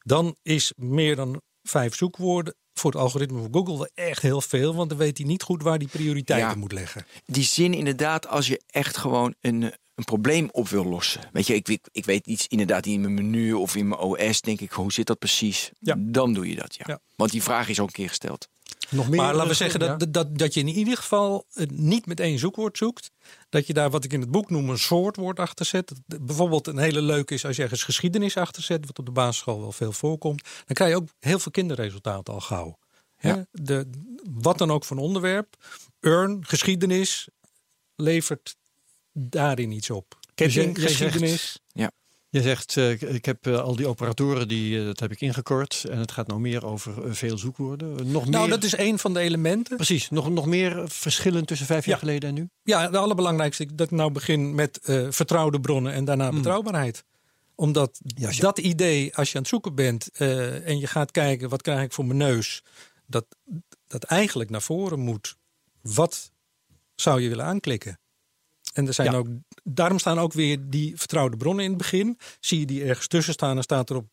[0.00, 4.74] dan is meer dan vijf zoekwoorden voor het algoritme van Google wel echt heel veel.
[4.74, 6.54] Want dan weet hij niet goed waar die prioriteiten Ja.
[6.56, 7.06] moet leggen.
[7.26, 11.20] die zin inderdaad, als je echt gewoon een, een probleem op wil lossen.
[11.32, 14.40] Weet je, ik, ik, ik weet iets inderdaad in mijn menu of in mijn OS,
[14.40, 15.70] denk ik, hoe zit dat precies?
[15.78, 15.94] Ja.
[15.98, 16.84] Dan doe je dat, ja.
[16.86, 17.00] Ja.
[17.16, 18.48] Want die vraag is al een keer gesteld.
[18.90, 19.96] Nog meer, Maar laten we zeggen ja.
[19.96, 23.10] dat, dat, dat je in ieder geval niet met één zoekwoord zoekt.
[23.48, 25.92] Dat je daar wat ik in het boek noem een soortwoord achter zet.
[26.06, 28.86] Bijvoorbeeld een hele leuke is als je ergens geschiedenis achter zet.
[28.86, 30.42] Wat op de basisschool wel veel voorkomt.
[30.42, 32.78] Dan krijg je ook heel veel kinderresultaten al gauw.
[33.18, 33.46] Ja.
[33.50, 33.90] De,
[34.30, 35.56] wat dan ook voor een onderwerp.
[36.00, 37.28] Urn, geschiedenis
[37.96, 38.56] levert
[39.12, 40.18] daarin iets op.
[40.34, 41.60] Dus jij- Ketting, jij zegt- geschiedenis.
[42.28, 45.84] Je zegt, eh, ik- heb eh, al die operatoren, die, eh, dat heb ik ingekort.
[45.90, 48.10] En het gaat nou meer over veel zoekwoorden.
[48.10, 49.76] Nog Nou, meer, dat is één van de elementen.
[49.76, 52.00] Precies, nog, nog meer verschillen tussen vijf jaar Ja.
[52.00, 52.48] geleden en nu?
[52.62, 57.04] Ja, de allerbelangrijkste dat ik nou begin met eh, vertrouwde bronnen en daarna betrouwbaarheid.
[57.54, 58.42] Omdat Juist, ja.
[58.42, 61.82] dat idee, als je aan het zoeken bent eh, en je gaat kijken wat krijg
[61.84, 62.62] ik voor mijn neus,
[63.06, 63.26] dat,
[63.86, 65.36] dat eigenlijk naar voren moet.
[65.82, 66.30] Wat
[66.94, 67.98] zou je willen aanklikken?
[68.72, 69.16] En er zijn Ja.
[69.16, 69.26] ook,
[69.62, 72.18] daarom staan ook weer die vertrouwde bronnen in het begin.
[72.40, 74.06] Zie je die ergens tussen staan, dan staat er op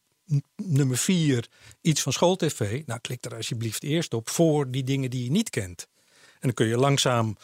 [0.55, 1.47] nummer 4
[1.81, 2.81] iets van schooltv.
[2.85, 5.87] Nou, klik er alsjeblieft eerst op voor die dingen die je niet kent.
[6.31, 7.37] En dan kun je langzaam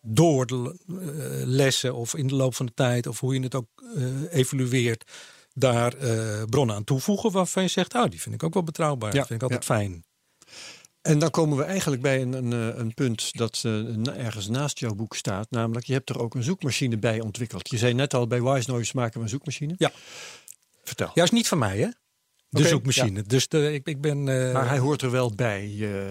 [0.00, 0.96] door de eh,
[1.46, 5.10] lessen of in de loop van de tijd, of hoe je het ook eh, evalueert,
[5.54, 9.12] daar eh, bronnen aan toevoegen waarvan je zegt, oh, die vind ik ook wel betrouwbaar.
[9.12, 10.04] Ja, Dat vind ik altijd fijn.
[11.02, 14.78] En dan komen we eigenlijk bij een, een, eh, een punt dat eh, ergens naast
[14.78, 15.50] jouw boek staat.
[15.50, 17.70] Namelijk, je hebt er ook een zoekmachine bij ontwikkeld.
[17.70, 19.74] Je zei net al, bij Wise Noise maken we een zoekmachine.
[19.78, 19.92] Ja.
[20.84, 21.10] Vertel.
[21.14, 21.88] Ja, is niet van mij, hè?
[22.48, 23.22] De zoekmachine.
[23.22, 24.28] Dus de, ik, ik ben.
[24.28, 25.76] eh, Maar hij hoort er wel bij.
[25.80, 26.10] eh,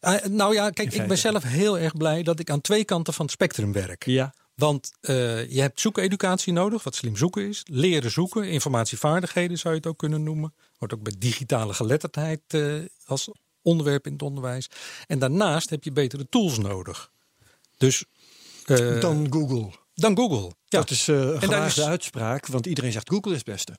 [0.00, 3.14] eh, nou ja, kijk, ik ben zelf heel erg blij dat ik aan twee kanten
[3.14, 4.04] van het spectrum werk.
[4.04, 4.34] ja.
[4.54, 7.62] Want eh, je hebt zoekeducatie nodig, wat slim zoeken is.
[7.64, 10.54] Leren zoeken, informatievaardigheden zou je het ook kunnen noemen.
[10.76, 13.30] Hoort ook bij digitale geletterdheid eh, als
[13.66, 14.68] onderwerp in het onderwijs.
[15.06, 17.10] En daarnaast heb je betere tools nodig.
[17.76, 18.04] Dus
[18.64, 19.70] eh, Dan Google.
[19.94, 20.42] dan Google.
[20.44, 20.78] Ja.
[20.78, 23.76] Dat is eh, een daar gewaagde is- uitspraak, want iedereen zegt Google is het beste.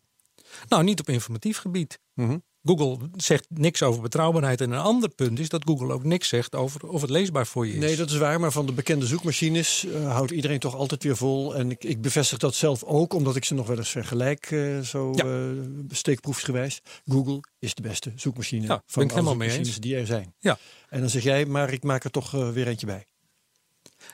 [0.67, 1.99] Nou, niet op informatief gebied.
[2.13, 2.37] Mhm.
[2.67, 4.61] Google zegt niks over betrouwbaarheid.
[4.61, 7.67] En een ander punt is dat Google ook niks zegt over of het leesbaar voor
[7.67, 7.79] je is.
[7.79, 11.17] Nee, dat is waar, maar van de bekende zoekmachines eh, houdt iedereen toch altijd weer
[11.17, 11.55] vol.
[11.55, 14.79] En ik, ik bevestig dat zelf ook, omdat ik ze nog wel eens vergelijk, eh,
[14.79, 15.23] zo Ja.
[15.23, 15.49] eh,
[15.89, 16.81] steekproefsgewijs.
[17.05, 20.33] Google is de beste zoekmachine Ja, van ik alle mee zoekmachines die er zijn.
[20.39, 20.57] Ja.
[20.89, 23.05] En dan zeg jij, maar ik maak er toch weer eentje bij.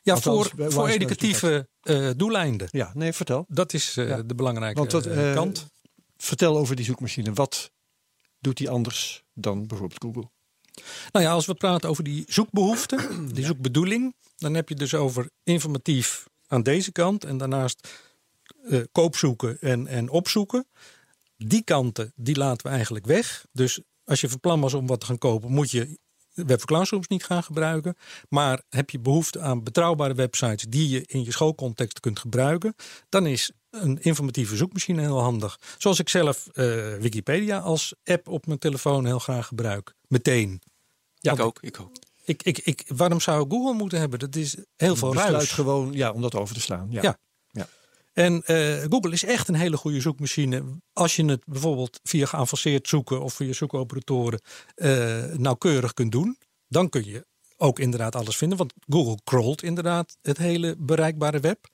[0.04, 1.68] ja, althans, voor, voor educatieve
[2.18, 2.68] doeleinden.
[2.72, 3.46] Ja, nee, vertel.
[3.48, 4.22] Dat is Ja.
[4.22, 5.66] de belangrijke Want dat, kant.
[6.18, 7.34] Vertel over die zoekmachine.
[7.34, 7.72] Wat
[8.44, 10.30] doet die anders dan bijvoorbeeld Google?
[11.12, 15.30] Nou ja, als we praten over die zoekbehoefte, die zoekbedoeling, dan heb je dus over
[15.44, 17.88] informatief aan deze kant en daarnaast
[18.70, 20.68] eh, koopzoeken en, en opzoeken.
[21.38, 23.46] Die kanten, die laten we eigenlijk weg.
[23.52, 25.98] Dus als je van plan was om wat te gaan kopen, moet je
[26.34, 27.98] Web Classrooms niet gaan gebruiken.
[28.30, 32.76] Maar heb je behoefte aan betrouwbare websites die je in je schoolcontext kunt gebruiken,
[33.10, 35.60] dan is een informatieve zoekmachine heel handig.
[35.78, 36.66] Zoals ik zelf eh,
[36.96, 39.94] Wikipedia als app op mijn telefoon heel graag gebruik.
[40.08, 40.62] Meteen.
[41.16, 41.58] Ja, Want ik ook.
[41.62, 41.92] Ik ook.
[42.26, 44.20] Ik, ik, ik, waarom zou ik Google moeten hebben?
[44.20, 45.52] Dat is heel veel Besluit ruis.
[45.52, 46.88] gewoon ja, om dat over te slaan.
[46.90, 47.02] Ja.
[47.02, 47.18] Ja.
[48.14, 50.64] En eh, Google is echt een hele goede zoekmachine.
[50.94, 54.42] Als je het bijvoorbeeld via geavanceerd zoeken of via zoekoperatoren
[54.76, 57.26] eh, nauwkeurig kunt doen, dan kun je
[57.58, 58.58] ook inderdaad alles vinden.
[58.58, 61.68] Want Google crawlt inderdaad het hele bereikbare web.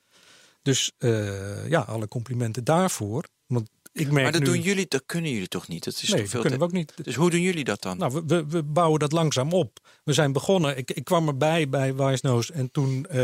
[0.62, 3.23] Dus eh, ja, alle complimenten daarvoor.
[3.45, 5.84] Want ik merk Maar dat nu, doen jullie, dat kunnen jullie toch niet?
[5.84, 6.93] Dat is nee, dat veel kunnen te- we ook niet.
[7.06, 7.97] Dus hoe doen jullie dat dan?
[7.97, 9.80] Nou, we, we, we bouwen dat langzaam op.
[10.04, 10.78] We zijn begonnen.
[10.78, 13.19] Ik, ik kwam erbij bij Wijsnoos en toen eh,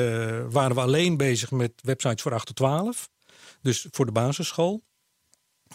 [0.49, 3.09] waren we alleen bezig met websites voor 8 tot 12.
[3.61, 4.83] Dus voor de basisschool.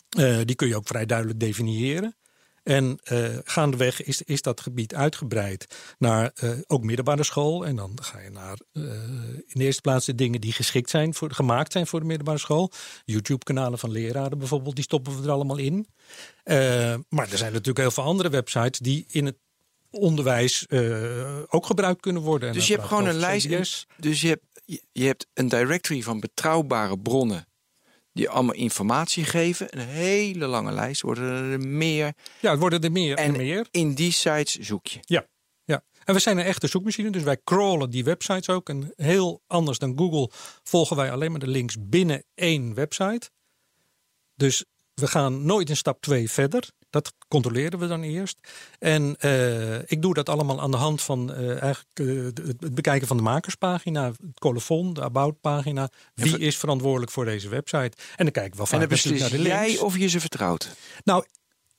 [0.08, 2.14] Eh, die kun je ook vrij duidelijk definiëren.
[2.62, 7.66] En eh, gaandeweg is, is dat gebied uitgebreid naar eh, ook middelbare school.
[7.66, 8.82] En dan ga je naar eh,
[9.46, 12.38] in de eerste plaats de dingen die geschikt zijn, voor, gemaakt zijn voor de middelbare
[12.38, 12.70] school.
[13.04, 15.86] YouTube-kanalen van leraren bijvoorbeeld, die stoppen we er allemaal in.
[17.08, 19.36] Maar er zijn natuurlijk heel veel andere websites die in het
[19.90, 20.66] onderwijs
[21.48, 22.48] ook gebruikt kunnen worden.
[22.48, 23.86] En dus dan je hebt gewoon een lijst.
[23.96, 24.44] Dus je hebt,
[24.92, 27.48] je hebt een directory van betrouwbare bronnen.
[28.12, 29.66] Die allemaal informatie geven.
[29.70, 31.00] Een hele lange lijst.
[31.02, 32.14] Worden er meer.
[32.40, 33.66] Ja, het worden er meer en, En meer.
[33.70, 34.98] in die sites zoek je.
[35.02, 35.26] Ja,
[35.64, 35.82] ja.
[36.04, 38.68] En we zijn een echte zoekmachine, dus wij crawlen die websites ook.
[38.68, 40.30] En heel anders dan Google
[40.62, 43.30] volgen wij alleen maar de links binnen één website.
[44.34, 46.68] Dus we gaan nooit een stap 2 verder.
[46.90, 48.38] Dat controleren we dan eerst.
[48.78, 51.98] En eh, ik doe dat allemaal aan de hand van eh, eigenlijk,
[52.34, 55.88] eh, het bekijken van de makerspagina, het colofon, de about-pagina.
[56.14, 57.96] Wie is verantwoordelijk voor deze website?
[58.16, 59.72] En dan kijken we wel En vaak dan beslis naar de links.
[59.72, 60.76] jij of je ze vertrouwt.
[61.04, 61.24] Nou,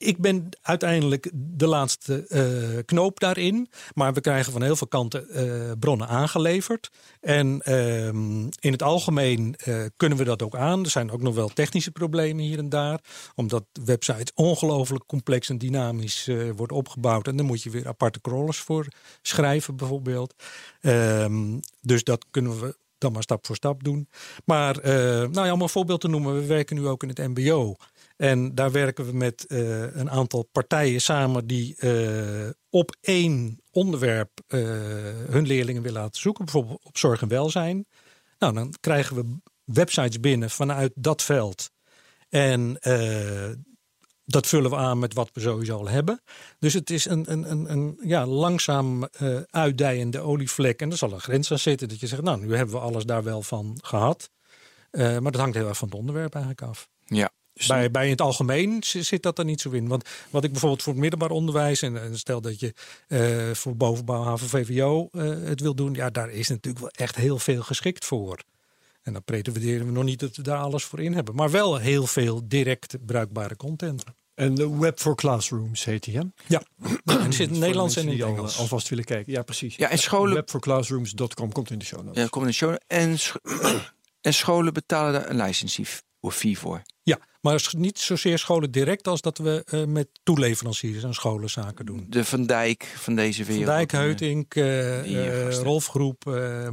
[0.01, 3.69] ik ben uiteindelijk de laatste eh, knoop daarin.
[3.93, 6.91] Maar we krijgen van heel veel kanten eh, bronnen aangeleverd.
[7.19, 10.83] En ehm, in het algemeen eh, kunnen we dat ook aan.
[10.83, 12.99] Er zijn ook nog wel technische problemen hier en daar.
[13.35, 17.27] Omdat websites ongelooflijk complex en dynamisch worden opgebouwd.
[17.27, 18.87] En dan moet je weer aparte crawlers voor
[19.21, 20.33] schrijven bijvoorbeeld.
[20.81, 24.09] Ehm, dus dat kunnen we dan maar stap voor stap doen.
[24.45, 26.35] Maar nou ja, om een voorbeeld te noemen.
[26.35, 27.75] We werken nu ook in het mbo.
[28.21, 34.29] En daar werken we met eh, een aantal partijen samen die eh, op één onderwerp
[34.47, 34.59] eh,
[35.29, 36.45] hun leerlingen willen laten zoeken.
[36.45, 37.85] Bijvoorbeeld op zorg en welzijn.
[38.39, 41.71] Nou, dan krijgen we websites binnen vanuit dat veld.
[42.29, 42.77] En
[44.25, 46.21] dat vullen we aan met wat we sowieso al hebben.
[46.59, 49.07] Dus het is een, een, een, een ja, langzaam
[49.49, 50.81] uitdijende olievlek.
[50.81, 53.03] En er zal een grens aan zitten dat je zegt, nou, nu hebben we alles
[53.03, 54.29] daar wel van gehad.
[54.91, 56.89] Eh, maar dat hangt heel erg van het onderwerp eigenlijk af.
[57.05, 57.31] Ja.
[57.53, 59.87] Dus Bij, bij in het algemeen zit dat er niet zo in.
[59.87, 61.81] Want wat ik bijvoorbeeld voor het middelbaar onderwijs...
[61.81, 62.73] en, en stel dat je
[63.07, 65.93] eh, voor bovenbouw, HAVO, VWO eh, het wil doen...
[65.93, 68.39] ja, daar is natuurlijk wel echt heel veel geschikt voor.
[69.01, 71.35] En dan pretenderen we nog niet dat we daar alles voor in hebben.
[71.35, 74.03] Maar wel heel veel direct bruikbare content.
[74.33, 76.23] En de Web for Classrooms heet die, hè?
[76.47, 76.63] Ja,
[77.05, 78.57] en er zit de Nederlands en in het al, Engels.
[78.57, 79.33] alvast willen kijken.
[79.33, 79.75] Ja, precies.
[79.75, 82.15] Ja, en scholen- Webforclassrooms.com komt in de show notes.
[82.15, 82.75] Ja, dat komt in de show.
[82.87, 83.35] En, sch-
[84.21, 85.85] en scholen betalen daar een licensie
[86.21, 86.81] fee voor.
[87.03, 91.85] Ja, maar niet zozeer scholen direct als dat we eh, met toeleveranciers en scholen zaken
[91.85, 92.05] doen.
[92.09, 93.65] De Van Dijk van deze wereld.
[93.65, 94.63] Van Dijk, Heutink, eh,
[95.03, 95.63] die eh, gasten.
[95.63, 96.67] Rolfgroep, uh,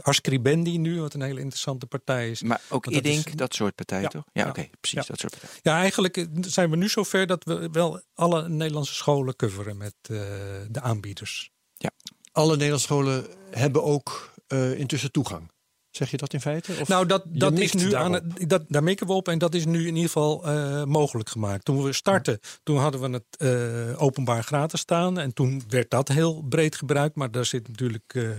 [0.00, 2.42] Ascribendi nu, wat een hele interessante partij is.
[2.42, 4.08] Maar ook Want dat Idink, is- dat soort partijen Ja.
[4.08, 4.24] toch?
[4.32, 4.48] Ja, Ja.
[4.48, 5.04] oké, precies Ja.
[5.08, 5.58] dat soort partijen.
[5.62, 10.16] Ja, eigenlijk zijn we nu zover dat we wel alle Nederlandse scholen coveren met eh,
[10.70, 11.50] de aanbieders.
[12.34, 15.50] Alle Nederlandse scholen hebben ook eh, intussen toegang.
[15.92, 16.74] Zeg je dat in feite?
[16.80, 18.38] Of nou, dat, dat is nu aan daarop?
[18.38, 21.28] het, dat, daar mikken we op en dat is nu in ieder geval eh, mogelijk
[21.28, 21.64] gemaakt.
[21.64, 25.18] Toen we startten, toen hadden we het eh, openbaar gratis staan.
[25.18, 27.16] En toen werd dat heel breed gebruikt.
[27.16, 28.30] Maar daar zit natuurlijk eh,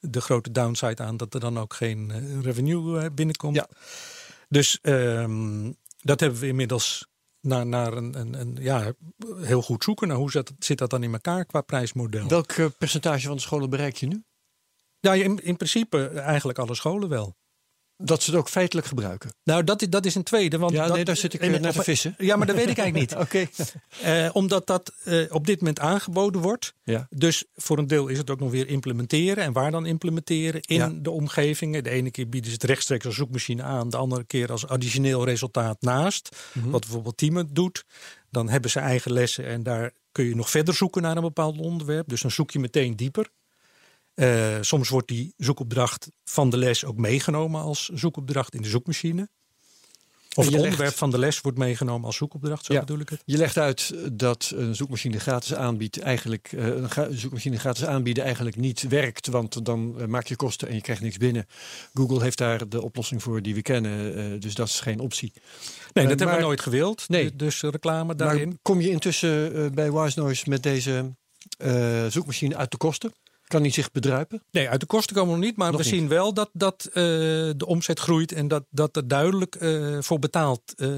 [0.00, 3.56] de grote downside aan dat er dan ook geen revenue binnenkomt.
[3.56, 3.68] Ja.
[4.48, 7.06] Dus ehm, dat hebben we inmiddels
[7.40, 8.92] naar, naar een, een, een ja,
[9.36, 10.08] heel goed zoeken.
[10.08, 12.28] naar hoe zit, zit dat dan in elkaar qua prijsmodel?
[12.28, 14.22] Welk percentage van de scholen bereik je nu?
[15.02, 17.36] Ja, in, in principe eigenlijk alle scholen wel.
[17.96, 19.34] Dat ze het ook feitelijk gebruiken.
[19.44, 20.58] Nou, dat, is- dat is een tweede.
[20.58, 22.14] Want Ja, dat, nee, daar zit ik en- eh, naar te vissen.
[22.18, 23.20] Ja, maar dat weet ik eigenlijk niet.
[23.24, 23.46] Oké.
[24.02, 26.74] Eh, omdat dat eh, op dit moment aangeboden wordt.
[26.84, 27.06] Ja.
[27.10, 29.44] Dus voor een deel is het ook nog weer implementeren.
[29.44, 30.60] En waar dan implementeren?
[30.60, 30.92] In Ja.
[30.94, 31.84] de omgevingen.
[31.84, 33.90] De ene keer bieden ze het rechtstreeks als zoekmachine aan.
[33.90, 36.36] De andere keer als additioneel resultaat naast.
[36.52, 36.70] Mhm.
[36.70, 37.84] Wat bijvoorbeeld Team doet.
[38.30, 39.46] Dan hebben ze eigen lessen.
[39.46, 42.08] En daar kun je nog verder zoeken naar een bepaald onderwerp.
[42.08, 43.28] Dus dan zoek je meteen dieper.
[44.14, 49.28] Eh, soms wordt die zoekopdracht van de les ook meegenomen als zoekopdracht in de zoekmachine.
[50.34, 52.80] Of het legt- onderwerp van de les wordt meegenomen als zoekopdracht, zo Ja.
[52.80, 53.22] bedoel ik het.
[53.24, 58.56] Je legt uit dat een zoekmachine gratis aanbiedt eigenlijk eh, een zoekmachine gratis aanbieden eigenlijk
[58.56, 61.46] niet werkt, want dan eh, maak je kosten en je krijgt niks binnen.
[61.94, 65.32] Google heeft daar de oplossing voor die we kennen, dus dat is geen optie.
[65.34, 65.42] Nee,
[65.92, 67.08] dat hebben maar- we nooit gewild.
[67.08, 67.36] Nee.
[67.36, 68.48] Dus reclame daarin.
[68.48, 71.14] Maar kom je intussen bij Wise Noise met deze
[72.08, 73.12] zoekmachine uit de kosten?
[73.52, 74.42] Kan die zich bedruipen?
[74.50, 75.56] Nee, uit de kosten komen we nog niet.
[75.56, 75.94] Maar Nog we niet.
[75.94, 78.32] zien wel dat, dat eh, de omzet groeit.
[78.32, 80.88] En dat, dat er duidelijk eh, voor betaald eh,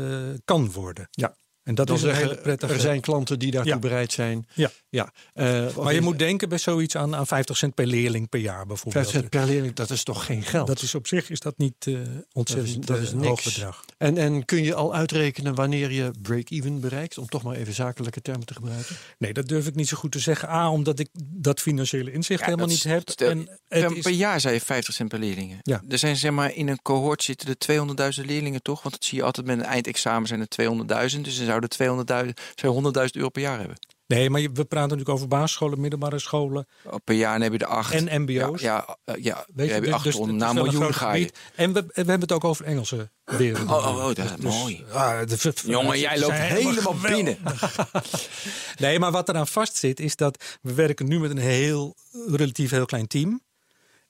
[0.45, 1.09] kan worden.
[1.11, 1.35] Ja.
[1.65, 2.73] En dat Dat is een zeggen, hele prettige...
[2.73, 3.79] er zijn klanten die daartoe Ja.
[3.79, 4.47] bereid zijn.
[4.55, 4.71] Ja.
[4.89, 5.13] ja.
[5.35, 8.67] Eh, Maar je moet denken bij zoiets aan, aan 50 cent per leerling per jaar
[8.67, 9.05] bijvoorbeeld.
[9.05, 10.67] 50 cent per leerling, dat is toch geen geld?
[10.67, 11.95] Dat is op zich is dat niet eh
[12.33, 13.45] ontzettend dat is eh, hoog niks.
[13.45, 13.85] bedrag.
[13.99, 17.19] En, en kun je al uitrekenen wanneer je break-even bereikt?
[17.19, 18.97] Om toch maar even zakelijke termen te gebruiken.
[19.19, 20.49] Nee, dat durf ik niet zo goed te zeggen.
[20.49, 23.11] A, omdat ik dat financiële inzicht Ja, helemaal dat niet is- heb.
[23.11, 25.59] stel- en het Per, is, per jaar zei je 50 cent per leerlingen.
[25.63, 25.83] Ja.
[25.89, 27.57] Er zijn zeg maar in een cohort zitten er
[28.19, 28.83] 200.000 leerlingen toch?
[28.83, 30.49] Want dat zie je altijd met een eindexamen zijn er
[31.15, 31.21] 200.000.
[31.25, 33.77] Dus ze zouden 200.000, zou je 100.000 euro per jaar hebben.
[34.07, 37.67] nee, maar we praten natuurlijk over basisscholen, middelbare scholen Oh, Per jaar heb je er
[37.67, 38.07] acht.
[38.07, 38.61] en mbo's.
[38.61, 41.31] Ja, ja, ja Weet je, heb je dus- acht dus Na miljoen ga je.
[41.55, 43.71] En we, we hebben het ook over Engelse wereld.
[43.71, 44.85] Oh, oh, oh, dat is mooi.
[44.93, 47.13] Ah, de- Jongen, jij loopt helemaal geweldig.
[47.13, 47.39] binnen.
[48.79, 51.95] Nee, maar wat eraan vast zit, is dat we werken nu met een heel
[52.27, 53.41] relatief heel klein team.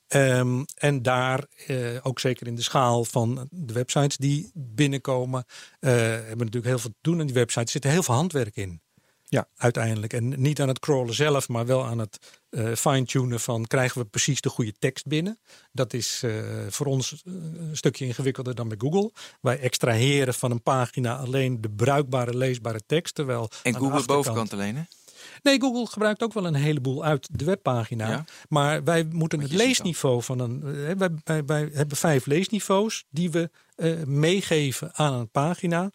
[0.07, 5.45] Ehm, en daar, eh, ook zeker in de schaal van de websites die binnenkomen,
[5.79, 7.73] eh, hebben we natuurlijk heel veel te doen aan die websites.
[7.73, 8.81] Er zit heel veel handwerk in.
[9.27, 9.47] Ja.
[9.57, 10.13] Uiteindelijk.
[10.13, 14.07] En niet aan het crawlen zelf, maar wel aan het eh, fine-tunen van krijgen we
[14.07, 15.39] precies de goede tekst binnen.
[15.71, 16.31] Dat is eh,
[16.69, 19.11] voor ons een stukje ingewikkelder dan bij Google.
[19.41, 23.15] Wij extraheren van een pagina alleen de bruikbare, leesbare tekst.
[23.15, 24.81] Terwijl En Google achterkant- bovenkant alleen, hè?
[25.41, 28.09] Nee, Google gebruikt ook wel een heleboel uit de webpagina.
[28.09, 28.25] Ja.
[28.49, 30.61] Maar wij moeten het leesniveau van een.
[30.63, 35.91] eh, Wij, wij, wij hebben vijf leesniveaus die we eh, meegeven aan een pagina.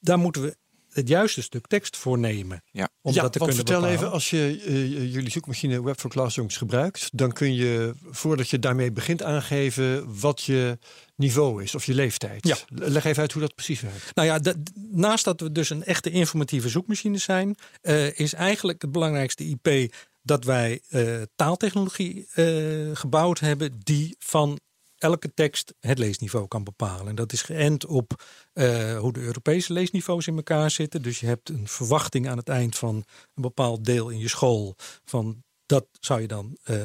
[0.00, 0.56] Daar moeten we
[0.96, 2.62] het juiste stuk tekst voor nemen.
[2.70, 2.88] Ja.
[3.02, 3.98] Om ja, dat te want kunnen vertel bepalen.
[3.98, 8.58] even, als je eh, jullie zoekmachine Web for Classrooms gebruikt, dan kun je, voordat je
[8.58, 10.78] daarmee begint, aangeven wat je
[11.16, 12.46] niveau is of je leeftijd.
[12.46, 12.56] Ja.
[12.68, 14.14] Leg even uit hoe dat precies werkt.
[14.14, 18.82] Nou ja, de- naast dat we dus een echte informatieve zoekmachine zijn, eh, is eigenlijk
[18.82, 22.46] het belangrijkste IP dat wij eh, taaltechnologie eh,
[22.92, 24.58] gebouwd hebben die van
[24.98, 27.08] elke tekst het leesniveau kan bepalen.
[27.08, 31.02] En dat is geënt op eh, hoe de Europese leesniveaus in elkaar zitten.
[31.02, 32.94] Dus je hebt een verwachting aan het eind van
[33.34, 36.76] een bepaald deel in je school van dat zou je dan eh,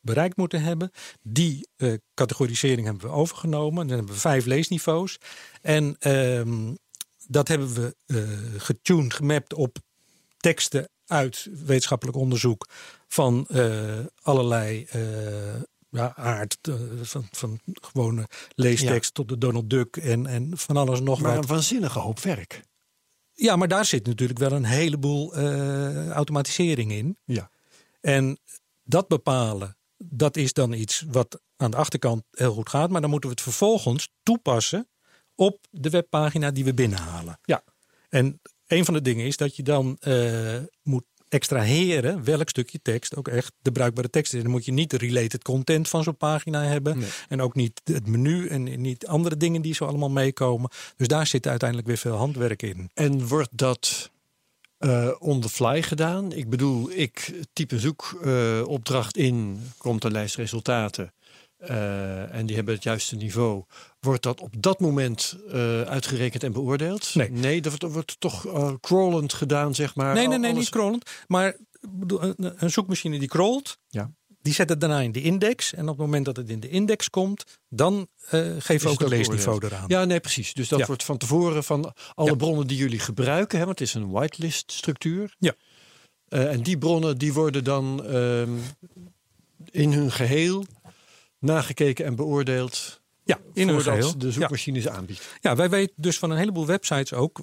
[0.00, 0.90] bereikt moeten hebben.
[1.22, 3.86] Die eh, categorisering hebben we overgenomen.
[3.86, 5.18] Dan hebben we vijf leesniveaus.
[5.62, 6.74] En ehm,
[7.26, 7.96] dat hebben we
[8.56, 9.78] getuned, gemapt op
[10.36, 12.68] teksten uit wetenschappelijk onderzoek
[13.08, 13.46] van
[14.22, 14.86] allerlei
[15.94, 16.58] ja, aard.
[16.62, 21.34] eh, van, van gewone leestekst tot de Donald Duck en, en van alles nog Maar
[21.34, 21.42] wat.
[21.42, 22.62] een waanzinnige hoop werk.
[23.32, 27.18] Ja, maar daar zit natuurlijk wel een heleboel eh, automatisering in.
[27.24, 27.50] Ja.
[28.00, 28.38] En
[28.82, 32.90] dat bepalen, dat is dan iets wat aan de achterkant heel goed gaat.
[32.90, 34.88] Maar dan moeten we het vervolgens toepassen
[35.34, 37.38] op de webpagina die we binnenhalen.
[37.42, 37.62] Ja.
[38.08, 41.04] En een van de dingen is dat je dan eh, moet
[41.34, 44.38] extraheren welk stukje tekst ook echt de bruikbare tekst is.
[44.38, 47.02] En dan moet je niet de related content van zo'n pagina hebben.
[47.28, 50.70] En ook niet het menu en niet andere dingen die zo allemaal meekomen.
[50.96, 52.90] Dus daar zit uiteindelijk weer veel handwerk in.
[52.94, 54.10] En wordt dat
[54.78, 56.32] eh on the fly gedaan?
[56.32, 61.12] Ik bedoel, ik type een zoekopdracht in, komt een lijst resultaten.
[61.68, 63.64] Eh, en die hebben het juiste niveau.
[64.00, 67.14] Wordt dat op dat moment eh, uitgerekend en beoordeeld?
[67.14, 67.30] Nee.
[67.30, 70.14] Nee, dat wordt, wordt toch eh, crawlend gedaan, zeg maar.
[70.14, 71.10] Nee, nee, nee, alles- niet scrollend.
[71.26, 71.56] Maar
[72.56, 74.10] een, zoekmachine die crawlt, Ja.
[74.42, 75.74] die zet het daarna in de index.
[75.74, 78.08] En op het moment dat het in de index komt, dan
[78.58, 79.72] geven we ook het een leesniveau beoordeeld?
[79.72, 79.84] eraan.
[79.88, 80.52] Ja, nee, precies.
[80.54, 80.86] Dus dat Ja.
[80.86, 82.36] wordt van tevoren van alle Ja.
[82.36, 83.58] bronnen die jullie gebruiken.
[83.58, 85.34] Hè, want het is een whitelist structuur.
[85.38, 85.54] Ja.
[86.28, 88.50] En die bronnen die worden dan ehm,
[89.70, 90.64] in hun geheel
[91.44, 93.02] nagekeken en beoordeeld.
[93.24, 94.18] Ja, in een geheel.
[94.18, 94.32] de Ja.
[94.32, 95.38] zoekmachine ze aanbiedt.
[95.40, 97.40] Ja, wij weten dus van een heleboel websites ook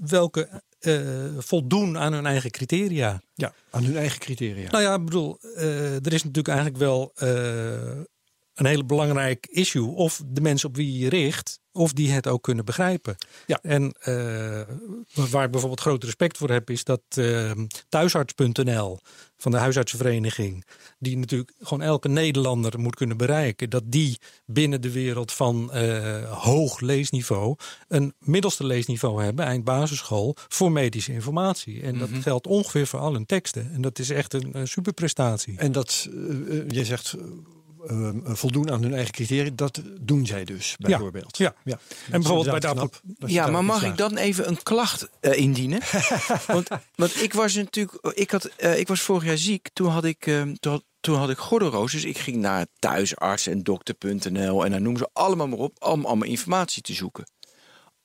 [0.00, 1.00] welke eh,
[1.38, 3.22] voldoen aan hun eigen criteria.
[3.34, 4.70] Ja, aan hun eigen criteria.
[4.70, 8.00] Nou ja, ik bedoel, eh, er is natuurlijk eigenlijk wel eh,
[8.54, 9.88] een hele belangrijk issue.
[9.88, 13.16] Of de mensen op wie je richt, of die het ook kunnen begrijpen.
[13.46, 13.58] Ja.
[13.62, 14.60] En eh,
[15.30, 17.50] waar ik bijvoorbeeld groot respect voor heb, is dat eh,
[17.88, 18.98] thuisarts.nl
[19.36, 20.64] van de huisartsenvereniging,
[20.98, 26.42] die natuurlijk gewoon elke Nederlander moet kunnen bereiken, dat die binnen de wereld van eh,
[26.42, 27.56] hoog leesniveau
[27.88, 31.82] een middelste leesniveau hebben, eind basisschool, voor medische informatie.
[31.82, 33.72] En dat geldt ongeveer voor al hun teksten.
[33.72, 35.58] En dat is echt een, een superprestatie.
[35.58, 36.08] En dat,
[36.68, 37.16] je zegt,
[37.86, 39.50] eh, eh, voldoen aan hun eigen criteria.
[39.54, 41.36] Dat doen zij dus, bijvoorbeeld.
[41.36, 41.54] Ja.
[41.64, 41.78] ja.
[42.10, 45.80] En bijvoorbeeld bij de knap, Ja, maar mag ik dan even een klacht eh, indienen?
[46.46, 49.68] want, want ik was natuurlijk, ik, had, eh, ik was vorig jaar ziek.
[49.72, 51.92] Toen had ik, eh, toen had, toen had ik gordelroos.
[51.92, 55.84] Dus ik ging naar thuisarts en dokter.nl en dan noemen ze allemaal maar op.
[55.84, 57.30] Om allemaal informatie te zoeken.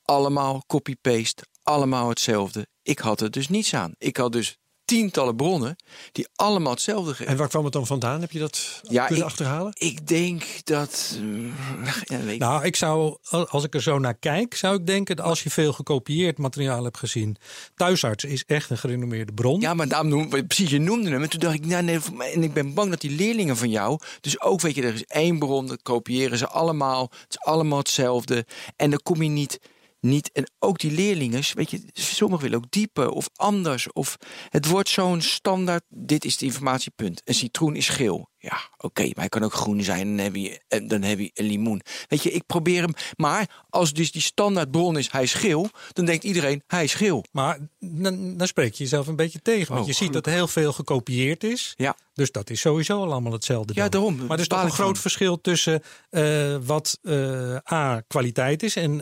[0.01, 2.67] Allemaal copy-paste, allemaal hetzelfde.
[2.81, 3.93] Ik had er dus niets aan.
[3.97, 4.57] Ik had dus
[4.87, 5.75] tientallen bronnen
[6.11, 8.21] die allemaal hetzelfde ge- En waar kwam het dan vandaan?
[8.21, 9.73] Heb je dat Ja, kunnen ik- achterhalen?
[9.77, 11.17] Ik denk dat.
[12.03, 13.17] ja, ik Nou, ik zou,
[13.49, 16.83] als ik er zo naar kijk, zou ik denken dat als je veel gekopieerd materiaal
[16.83, 17.37] hebt gezien,
[17.75, 19.59] thuisarts is echt een gerenommeerde bron.
[19.61, 21.23] Ja, maar daarom noem, precies, je noemde hem.
[21.23, 21.99] En toen dacht ik, nou nee,
[22.33, 25.05] en ik ben bang dat die leerlingen van jou, dus ook weet je, er is
[25.05, 27.01] één bron, dat kopiëren ze allemaal.
[27.11, 28.45] Het is allemaal hetzelfde.
[28.75, 29.59] En dan kom je niet,
[30.07, 33.91] niet, en ook die leerlingen, weet je, sommigen willen ook dieper of anders.
[33.91, 34.17] Of
[34.49, 37.21] het wordt zo'n standaard, dit is het informatiepunt.
[37.25, 38.29] Een citroen is geel.
[38.39, 40.07] Ja, oké, maar hij kan ook groen zijn.
[40.07, 41.81] Dan heb, je, en dan heb je een limoen.
[42.07, 42.93] Weet je, ik probeer hem.
[43.15, 46.93] Maar als dus die standaard bron is, hij is geel, dan denkt iedereen, hij is
[46.93, 47.23] geel.
[47.31, 49.67] Maar dan, dan spreek je jezelf een beetje tegen.
[49.67, 51.73] Want Oh, je ziet dat heel veel gekopieerd is.
[51.77, 51.95] Ja.
[52.13, 53.73] Dus dat is sowieso al allemaal hetzelfde.
[53.73, 53.91] Ja, dan.
[53.91, 54.17] daarom.
[54.17, 55.01] Maar er is toch een groot van.
[55.01, 58.75] verschil tussen eh, wat eh, A, kwaliteit is.
[58.75, 59.01] En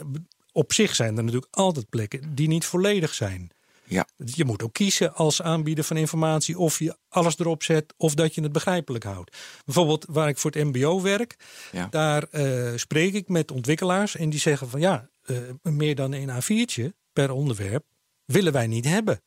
[0.56, 3.52] op zich zijn er natuurlijk altijd plekken die niet volledig zijn.
[3.84, 4.08] Ja.
[4.26, 8.36] Je moet ook kiezen als aanbieder van informatie of je alles erop zet of dat
[8.36, 9.38] je het begrijpelijk houdt.
[9.66, 11.36] Bijvoorbeeld waar ik voor het MBO werk,
[11.72, 11.88] Ja.
[11.90, 16.30] daar eh, spreek ik met ontwikkelaars en die zeggen van ja, eh, meer dan een
[16.30, 17.86] A4'tje per onderwerp
[18.26, 19.22] willen wij niet hebben.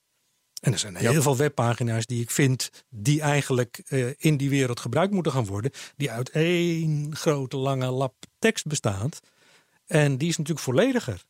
[0.61, 4.81] En er zijn heel veel webpagina's die ik vind die eigenlijk eh, in die wereld
[4.81, 9.21] gebruikt moeten gaan worden, die uit één grote lange lap tekst bestaat.
[9.89, 11.23] En die is natuurlijk vollediger.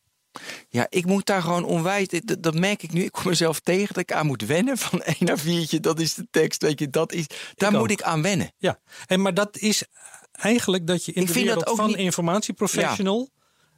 [0.69, 2.07] Ja, ik moet daar gewoon onwijs.
[2.07, 3.03] Dat, dat merk ik nu.
[3.03, 4.77] Ik kom mezelf tegen dat ik aan moet wennen.
[4.77, 6.61] Van 1 naar 4, dat is de tekst.
[6.61, 7.25] Weet je, dat is.
[7.55, 7.99] Daar Ik moet ook.
[7.99, 8.53] ik aan wennen.
[8.57, 9.83] Ja, en maar dat is
[10.31, 13.29] eigenlijk dat je in Ik de wereld van niet- informatieprofessional,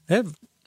[0.05, 0.21] hè,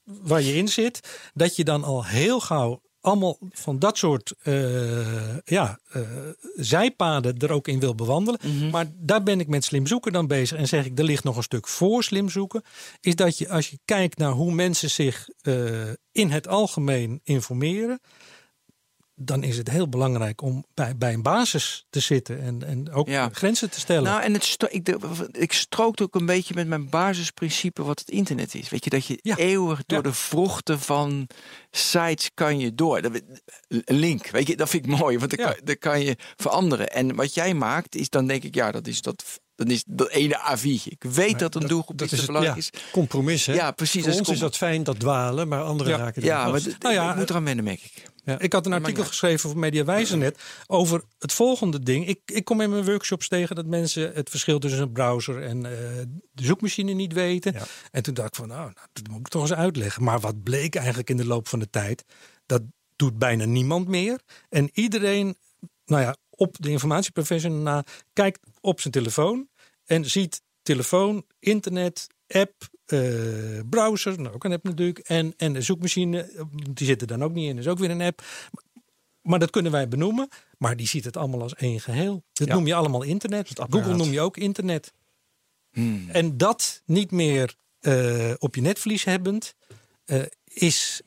[0.04, 1.00] waar je in zit,
[1.34, 6.02] dat je dan al heel gauw allemaal van dat soort eh, ja, eh,
[6.54, 8.40] zijpaden er ook in wil bewandelen.
[8.42, 8.70] Mhm.
[8.70, 10.58] Maar daar ben ik met slim zoeken dan bezig.
[10.58, 12.62] En zeg ik, er ligt nog een stuk voor slim zoeken.
[13.00, 18.00] Is dat je als je kijkt naar hoe mensen zich eh, in het algemeen informeren.
[19.16, 23.08] Dan is het heel belangrijk om bij, bij een basis te zitten en, en ook
[23.08, 23.28] Ja.
[23.32, 24.02] grenzen te stellen.
[24.02, 27.98] Nou, en het stro- ik, de- ik strookt ook een beetje met mijn basisprincipe wat
[27.98, 28.68] het internet is.
[28.68, 29.36] Weet je, dat je Ja.
[29.36, 30.04] eeuwig door Ja.
[30.10, 31.28] de vrochten van
[31.70, 33.02] sites kan je door.
[33.02, 33.12] Dat,
[33.68, 36.88] een link, weet je, dat vind ik mooi, want dan, kan, dan kan je veranderen.
[36.90, 40.08] En wat jij maakt, is dan denk ik, ja, dat is dat, dan is dat
[40.10, 40.90] ene A4'tje.
[40.90, 42.70] Ik weet dat een doelgroep Dat iets is ja, belangrijk is.
[42.92, 43.46] compromis.
[43.46, 43.54] Hè?
[43.54, 45.98] Ja, precies, Voor ons is dat fijn, dat dwalen, maar anderen Ja.
[45.98, 48.12] raken er Ja, maar Nou ja, ik moet eraan wennen, merk ik.
[48.24, 48.38] Ja.
[48.38, 52.06] Ik had een artikel geschreven voor Mediawijzer net over het volgende ding.
[52.06, 55.66] Ik, ik kom in mijn workshops tegen dat mensen het verschil tussen een browser en
[55.66, 55.72] eh,
[56.32, 57.52] de zoekmachine niet weten.
[57.52, 57.62] Ja.
[57.90, 60.02] En toen dacht ik van, nou, nou, dat moet ik toch eens uitleggen.
[60.02, 62.04] Maar wat bleek eigenlijk in de loop van de tijd?
[62.46, 62.62] Dat
[62.96, 64.20] doet bijna niemand meer.
[64.48, 65.36] En iedereen,
[65.84, 69.48] nou ja, op de informatieprofessional na, kijkt op zijn telefoon
[69.84, 72.52] en ziet telefoon, internet, app,
[72.86, 77.24] eh, browser, nou ook een app natuurlijk, en, en de zoekmachine, die zit er dan
[77.24, 78.22] ook niet in, is ook weer een app.
[79.22, 80.28] maar dat kunnen wij benoemen.
[80.58, 82.24] Maar die ziet het allemaal als één geheel.
[82.32, 82.54] Dat Ja.
[82.54, 83.50] noem je allemaal internet.
[83.70, 84.92] Google noem je ook internet.
[85.72, 86.10] Hmm.
[86.10, 89.54] En dat niet meer eh, op je netvlies hebbend,
[90.04, 91.02] eh, is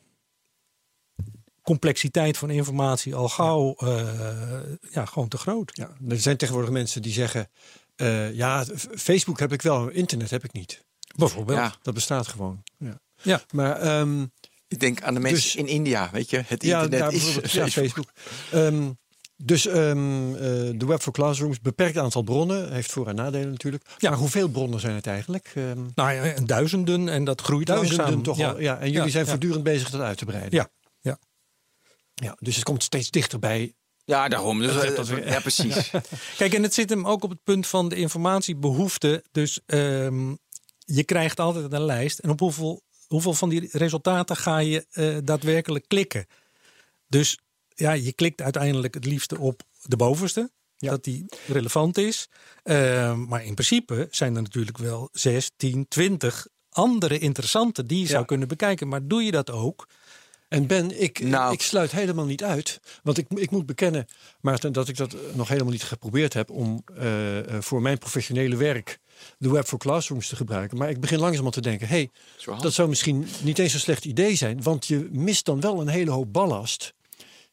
[1.62, 4.60] complexiteit van informatie al gauw eh,
[4.90, 5.70] ja, gewoon te groot.
[5.76, 7.50] Ja, er zijn tegenwoordig mensen die zeggen...
[8.32, 8.64] ja,
[8.94, 10.84] Facebook heb ik wel, internet heb ik niet.
[11.18, 11.58] Bijvoorbeeld.
[11.58, 12.62] Ja, Dat bestaat gewoon.
[12.78, 13.00] Ja.
[13.22, 13.42] Ja.
[13.52, 14.22] Maar ehm,
[14.68, 16.42] ik denk aan de mensen Dus- in India, weet je.
[16.46, 17.84] Het ja, internet daar is bijvoorbeeld, ja, Facebook.
[17.84, 18.10] Facebook.
[18.52, 18.90] Ehm,
[19.36, 20.40] dus ehm, eh,
[20.78, 22.72] de Web for Classrooms, beperkt aantal bronnen.
[22.72, 23.84] Heeft voor- en nadelen natuurlijk.
[23.98, 24.10] Ja.
[24.10, 25.52] Maar hoeveel bronnen zijn het eigenlijk?
[25.54, 28.22] Ehm, Nou ja, en duizenden en dat groeit duizenden langzaam.
[28.22, 28.50] toch ja.
[28.50, 28.60] al.
[28.60, 29.30] Ja, en jullie Ja, zijn ja.
[29.30, 30.52] voortdurend bezig dat uit te breiden.
[30.58, 30.68] Ja,
[31.00, 31.18] ja.
[32.14, 33.72] ja, dus het komt steeds dichterbij.
[34.04, 34.58] Ja, daarom.
[34.58, 35.90] Dus, Dat- eh, dat- ja, precies.
[36.38, 39.24] Kijk, en het zit hem ook op het punt van de informatiebehoefte.
[39.32, 40.34] Dus ehm,
[40.90, 42.18] je krijgt altijd een lijst.
[42.18, 46.26] En op hoeveel, hoeveel van die resultaten ga je eh, daadwerkelijk klikken?
[47.06, 47.38] Dus
[47.74, 50.50] ja, je klikt uiteindelijk het liefste op de bovenste.
[50.76, 50.90] Ja.
[50.90, 52.28] Dat die relevant is.
[52.62, 58.06] Ehm, maar in principe zijn er natuurlijk wel 6, 10, 20 andere interessante die je
[58.06, 58.88] zou kunnen bekijken.
[58.88, 59.88] Maar doe je dat ook?
[60.48, 61.52] En Ben, ik, Nou.
[61.52, 62.80] ik sluit helemaal niet uit.
[63.02, 64.06] Want ik, ik moet bekennen,
[64.40, 68.56] Maarten, dat ik dat nog helemaal niet geprobeerd heb om eh, eh, voor mijn professionele
[68.56, 68.98] werk
[69.38, 70.78] de Web for Classrooms te gebruiken.
[70.78, 72.10] Maar ik begin langzaam te denken, hey,
[72.60, 74.62] dat zou misschien niet eens een slecht idee zijn.
[74.62, 76.94] Want je mist dan wel een hele hoop ballast.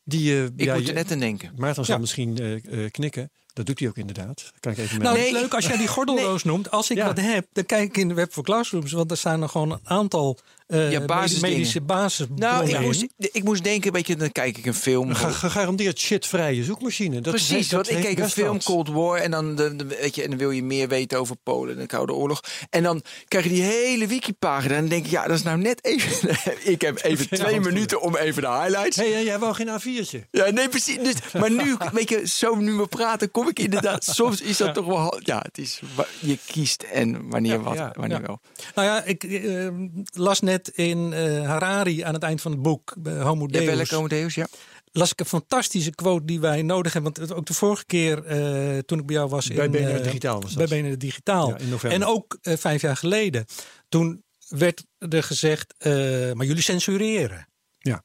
[0.04, 1.52] Die je, Ik ja, moet je- er net aan denken.
[1.58, 2.02] Maarten zal Ja.
[2.02, 3.32] misschien eh, eh, knikken.
[3.54, 4.52] Dat doet hij ook inderdaad.
[4.60, 5.18] Kan ik even Nou.
[5.18, 5.32] Nee.
[5.32, 6.72] leuk als jij die gordelroos noemt.
[6.72, 7.06] Als ik Ja.
[7.06, 8.92] wat heb, dan kijk ik in de Web for Classrooms.
[8.92, 10.38] Want er staan er gewoon een aantal
[10.68, 11.58] eh, Ja, basisdingen.
[11.58, 12.26] medische basis.
[12.36, 15.10] Nou, ik moest, ik moest denken, weet je, dan kijk ik een film.
[15.10, 17.22] Een ge- gegarandeerd shitvrije zoekmachine.
[17.22, 18.64] Dat Precies, heeft- dat want ik keek een film.
[18.64, 21.36] Cold War en dan, de, de- weet je, en dan wil je meer weten over
[21.44, 22.42] Polen en de Koude Oorlog.
[22.70, 25.58] En dan krijg je die hele wikipagina en dan denk ik, ja, dat is nou
[25.58, 26.30] net even...
[26.74, 28.96] ik heb even twee minuten om even de highlights...
[28.96, 30.20] Hé, hey, jij wou geen A4'tje.
[30.32, 30.98] Ja, nee, precies.
[30.98, 34.04] Dus, maar nu, weet je, zo nu we praten, kom ik inderdaad.
[34.04, 35.20] Soms is dat toch wel.
[35.24, 35.80] Ja, het is.
[36.20, 38.40] Je kiest en wanneer wat, wanneer wel.
[38.76, 39.68] Nou ja, ik eh,
[40.14, 43.96] las net in eh, Harari aan het eind van het boek, Homo Ja, Deus, welke
[43.96, 44.48] Homo Deus, ja.
[44.92, 47.14] las ik een fantastische quote die wij nodig hebben.
[47.14, 49.96] Want het- ook de vorige keer eh, toen ik bij jou was Bij in, BNR
[49.96, 50.68] eh, Digitaal was bij.
[50.68, 51.50] BNR Digitaal.
[51.50, 52.02] Ja, in november.
[52.02, 53.46] En ook vijf jaar geleden.
[53.90, 55.92] Toen werd er gezegd, eh,
[56.34, 57.48] maar jullie censureren.
[57.78, 58.04] Ja.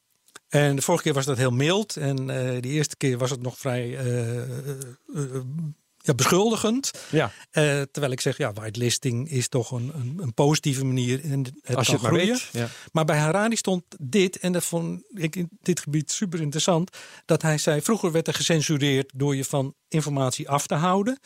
[0.49, 1.97] En de vorige keer was dat heel mild.
[1.97, 3.97] En eh de eerste keer was het nog vrij
[6.01, 6.91] ja, beschuldigend.
[7.09, 11.23] Ja, Eh, terwijl ik zeg, ja, whitelisting is toch een, een, een positieve manier.
[11.23, 12.27] En het als je het maar groeien.
[12.33, 12.49] weet.
[12.51, 12.67] Ja.
[12.91, 16.97] Maar bij Harari stond dit, en dat vond ik in dit gebied super interessant.
[17.25, 21.19] Dat hij zei: vroeger werd er gecensureerd door je van informatie af te houden.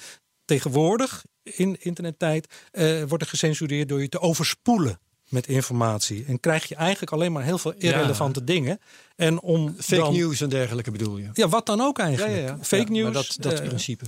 [0.46, 5.00] Tegenwoordig, in internettijd, eh, wordt er gecensureerd door je te overspoelen
[5.30, 6.26] met informatie.
[6.28, 8.80] En krijg je eigenlijk alleen maar heel veel irrelevante dingen.
[9.16, 11.30] En om Fake dan, news en dergelijke bedoel je.
[11.34, 12.66] Ja, wat dan ook eigenlijk.
[12.66, 13.04] Fake Ja, news.
[13.04, 14.06] maar dat, dat eh, principe.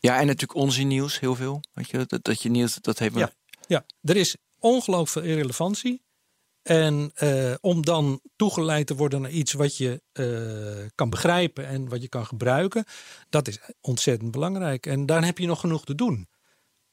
[0.00, 1.60] Ja, en natuurlijk onzin nieuws, heel veel.
[1.72, 3.14] Weet je, dat, dat je nieuws, dat heeft.
[3.14, 3.32] Ja.
[3.66, 6.02] Ja, er is ongelooflijk veel irrelevantie.
[6.62, 11.88] En eh, om dan toegeleid te worden naar iets wat je eh, kan begrijpen en
[11.88, 12.84] wat je kan gebruiken,
[13.28, 14.86] dat is ontzettend belangrijk.
[14.86, 16.28] En daar heb je nog genoeg te doen.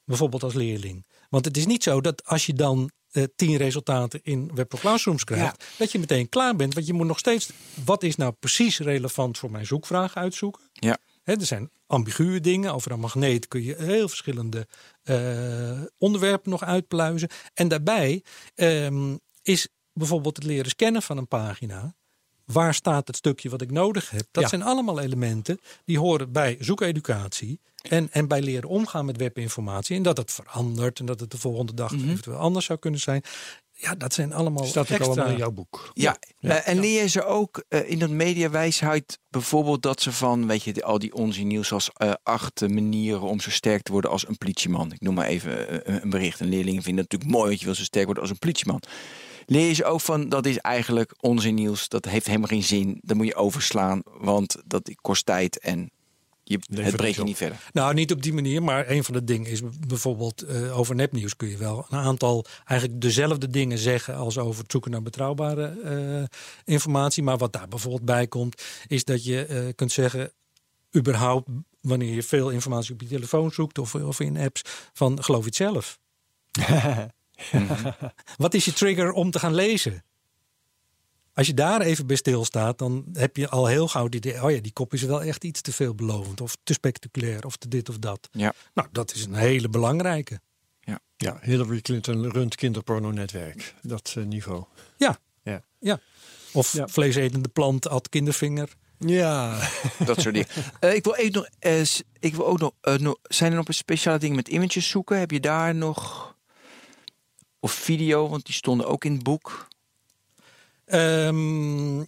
[0.04, 1.06] Bijvoorbeeld als leerling.
[1.28, 5.24] Want het is niet zo dat als je dan eh, tien resultaten in Web Classrooms
[5.24, 6.74] krijgt, dat je meteen klaar bent.
[6.74, 7.50] Want je moet nog steeds,
[7.84, 10.62] wat is nou precies relevant voor mijn zoekvraag uitzoeken?
[10.72, 10.98] Ja.
[11.22, 12.74] Hè, er zijn ambiguë dingen.
[12.74, 14.66] Over een magneet kun je heel verschillende
[15.02, 17.28] eh, onderwerpen nog uitpluizen.
[17.54, 18.22] En daarbij
[18.54, 21.94] ehm, is bijvoorbeeld het leren scannen van een pagina.
[22.44, 24.26] Waar staat het stukje wat ik nodig heb?
[24.30, 24.48] Dat Ja.
[24.48, 27.60] zijn allemaal elementen die horen bij zoekeducatie.
[27.82, 29.96] En, en bij leren omgaan met webinformatie.
[29.96, 30.98] En dat het verandert.
[30.98, 33.22] En dat het de volgende dag eventueel anders zou kunnen zijn.
[33.80, 35.90] Ja, dat zijn allemaal Staat ook allemaal in jouw boek.
[35.94, 40.46] Ja, eh, en leer je ze ook eh, in dat mediawijsheid bijvoorbeeld dat ze van,
[40.46, 44.10] weet je, al die onzin nieuws als eh, acht manieren om zo sterk te worden
[44.10, 44.92] als een politieman.
[44.92, 46.40] Ik noem maar even een bericht.
[46.40, 48.82] En leerlingen vinden het natuurlijk mooi, want je wil zo sterk worden als een politieman.
[49.46, 52.98] Leer je ze ook van, dat is eigenlijk onzin nieuws, dat heeft helemaal geen zin,
[53.02, 55.90] dat moet je overslaan, want dat kost tijd en
[56.48, 57.58] je, het brengt je niet verder.
[57.72, 61.36] Nou, niet op die manier, maar een van de dingen is bijvoorbeeld eh, over nepnieuws
[61.36, 65.66] kun je wel een aantal eigenlijk dezelfde dingen zeggen als over het zoeken naar betrouwbare
[65.66, 66.24] eh,
[66.74, 67.22] informatie.
[67.22, 70.32] Maar wat daar bijvoorbeeld bij komt, is dat je eh, kunt zeggen,
[70.96, 71.48] überhaupt
[71.80, 75.46] wanneer je veel informatie op je telefoon zoekt of, of in apps, van geloof je
[75.46, 75.98] het zelf.
[78.36, 80.04] Wat is je trigger om te gaan lezen?
[81.38, 84.50] Als je daar even bij stilstaat, dan heb je al heel gauw het idee: oh
[84.50, 87.88] ja, die kop is wel echt iets te veelbelovend, of te spectaculair, of te dit
[87.88, 88.28] of dat.
[88.32, 88.52] Ja.
[88.74, 90.40] Nou, dat is een hele belangrijke.
[91.16, 93.74] Ja, Hillary Clinton runt kinderporno-netwerk.
[93.82, 94.64] Dat eh, niveau.
[94.96, 95.62] Ja, Ja.
[95.78, 96.00] ja.
[96.52, 96.88] Of Ja.
[96.88, 98.68] vleesetende plant, at kindervinger.
[98.98, 99.68] Ja,
[100.06, 100.48] Dat soort dingen.
[100.80, 101.48] Eh, ik wil even nog.
[101.58, 101.82] eh,
[102.18, 103.16] ik wil ook nog, eh, nog.
[103.22, 105.18] Zijn er nog speciale dingen met images zoeken?
[105.18, 106.34] Heb je daar nog.
[107.60, 109.68] Of video, want die stonden ook in het boek.
[110.88, 111.98] Ehm,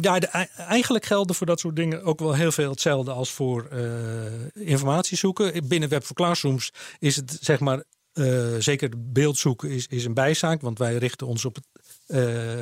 [0.00, 0.26] ja, de-
[0.56, 5.16] eigenlijk gelden voor dat soort dingen ook wel heel veel hetzelfde als voor eh, informatie
[5.16, 5.68] zoeken.
[5.68, 10.14] Binnen Web for Classrooms is het zeg maar, eh, zeker beeld zoeken is, is een
[10.14, 11.66] bijzaak, want wij richten ons op het
[12.06, 12.18] eh,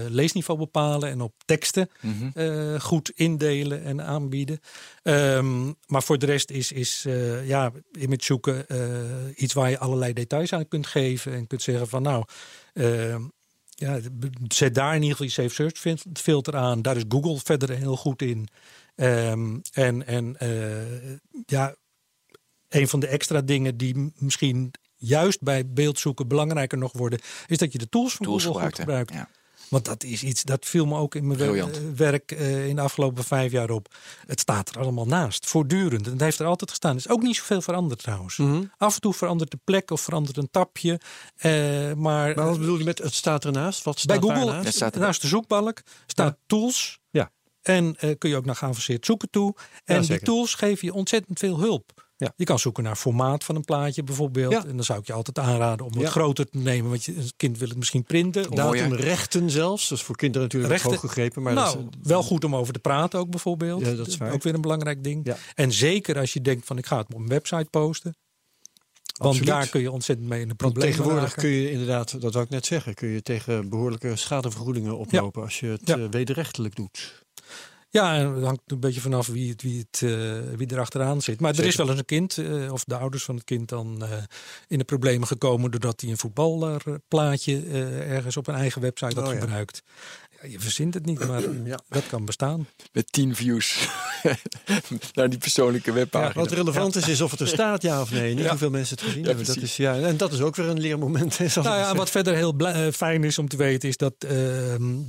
[0.08, 1.90] leesniveau bepalen en op teksten
[2.34, 4.60] eh, goed indelen en aanbieden.
[5.02, 7.06] Ehm, maar voor de rest is, is
[7.44, 8.66] ja, image zoeken
[9.34, 12.24] iets waar je allerlei details aan kunt geven en kunt zeggen van nou.
[13.80, 13.98] Ja,
[14.48, 16.82] zet daar in ieder geval je safe search fil- filter aan.
[16.82, 18.48] Daar is Google verder heel goed in.
[18.94, 21.74] Ehm, en en eh, ja,
[22.68, 27.72] een van de extra dingen die misschien juist bij beeldzoeken belangrijker nog worden, is dat
[27.72, 29.12] je de tools van Tools Google goed gebruikte.
[29.12, 29.32] gebruikt.
[29.34, 29.39] Ja.
[29.70, 31.76] Want dat is iets, dat viel me ook in mijn Briljant.
[31.76, 33.94] eh, werk eh, in de afgelopen vijf jaar op.
[34.26, 36.06] Het staat er allemaal naast, voortdurend.
[36.06, 36.90] En het heeft er altijd gestaan.
[36.90, 38.36] Er is ook niet zoveel veranderd trouwens.
[38.36, 38.62] Mhm.
[38.76, 41.00] Af en toe verandert de plek of verandert een tapje.
[41.36, 41.50] eh,
[41.92, 43.82] maar maar wat bedoel je met het staat ernaast?
[43.84, 44.64] Wat bij staat Google, daarnaast?
[44.66, 46.98] Het staat er- naast de zoekbalk, staat tools.
[47.10, 47.30] Ja.
[47.62, 49.54] En eh, kun je ook naar geavanceerd zoeken toe.
[49.84, 50.24] En die zeker.
[50.24, 52.08] tools geven je ontzettend veel hulp.
[52.20, 52.32] Ja.
[52.36, 54.52] Je kan zoeken naar formaat van een plaatje bijvoorbeeld.
[54.52, 54.64] Ja.
[54.66, 56.08] En dan zou ik je altijd aanraden om het Ja.
[56.08, 56.90] groter te nemen.
[56.90, 58.50] Want je, een kind wil het misschien printen.
[58.50, 59.88] Of Datumrechten zelfs.
[59.88, 61.42] Dat is voor kinderen natuurlijk Rechten- hoog gegrepen.
[61.42, 63.80] Maar nou, dat is, wel goed om over te praten ook bijvoorbeeld.
[63.86, 64.32] Ja, dat is waar.
[64.32, 65.20] Ook weer een belangrijk ding.
[65.26, 65.36] Ja.
[65.54, 68.14] En zeker als je denkt van ik ga het op een website posten.
[69.16, 69.54] Want Absoluut.
[69.54, 71.42] daar kun je ontzettend mee in de Want problemen tegenwoordig raken.
[71.42, 75.60] kun je inderdaad, dat wou ik net zeggen, kun je tegen behoorlijke schadevergoedingen oplopen als
[75.60, 75.96] je het Ja.
[75.96, 77.24] eh, wederrechtelijk doet.
[77.92, 81.20] Ja, en het hangt een beetje vanaf wie, het, wie, het, eh, wie er achteraan
[81.22, 81.40] zit.
[81.40, 84.04] Maar er is wel eens een kind, eh, of de ouders van het kind, dan
[84.04, 84.12] eh,
[84.68, 89.32] in de problemen gekomen doordat hij een voetbalplaatje eh, ergens op een eigen website had
[89.32, 89.82] Oh, gebruikt.
[89.84, 91.42] Ja, je verzint het niet, maar
[91.88, 92.66] dat kan bestaan.
[92.92, 93.88] Met 10 views.
[95.14, 96.32] Naar die persoonlijke webpagina.
[96.42, 98.34] Wat relevant is, is of het er staat, ja of nee.
[98.34, 98.50] Niet Ja.
[98.50, 99.44] hoeveel mensen het gezien Ja, hebben.
[99.46, 99.70] Dat precies.
[99.78, 101.38] is, ja, en dat is ook weer een leermoment.
[101.38, 104.34] Nou ja, wat verder heel eh, fijn is om te weten is dat eh,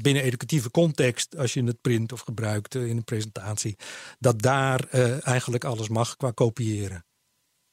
[0.01, 3.75] binnen educatieve context, als je het print of gebruikt eh, in een presentatie,
[4.19, 7.05] dat daar eh, eigenlijk alles mag qua kopiëren.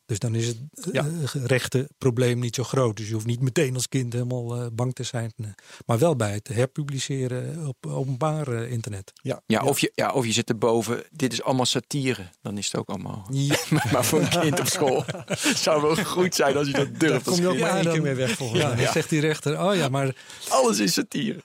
[0.09, 1.07] Dus dan is het eh, Ja.
[1.33, 2.97] rechte probleem niet zo groot.
[2.97, 5.33] Dus je hoeft niet meteen als kind helemaal eh, bang te zijn.
[5.37, 5.53] Nee.
[5.87, 9.13] Maar wel bij het herpubliceren op openbaar eh, internet.
[9.23, 12.29] ja, Ja, Of, je, ja, of je zet erboven, dit is allemaal satire.
[12.43, 13.29] Dan is het ook allemaal...
[13.93, 15.05] maar voor een kind op school
[15.65, 17.25] zou wel goed zijn als je dat Daar durft.
[17.25, 18.85] kom je ook Ja, maar één dan- keer mee weg volgens Ja, mij.
[18.85, 20.17] dan zegt die rechter, oh ja, maar...
[20.49, 21.43] Alles is satire.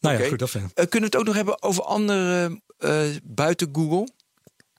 [0.00, 0.22] Nou Oké.
[0.24, 0.76] ja, goed, dat vind ik.
[0.78, 4.08] Eh, kunnen we het ook nog hebben over andere eh, buiten Google?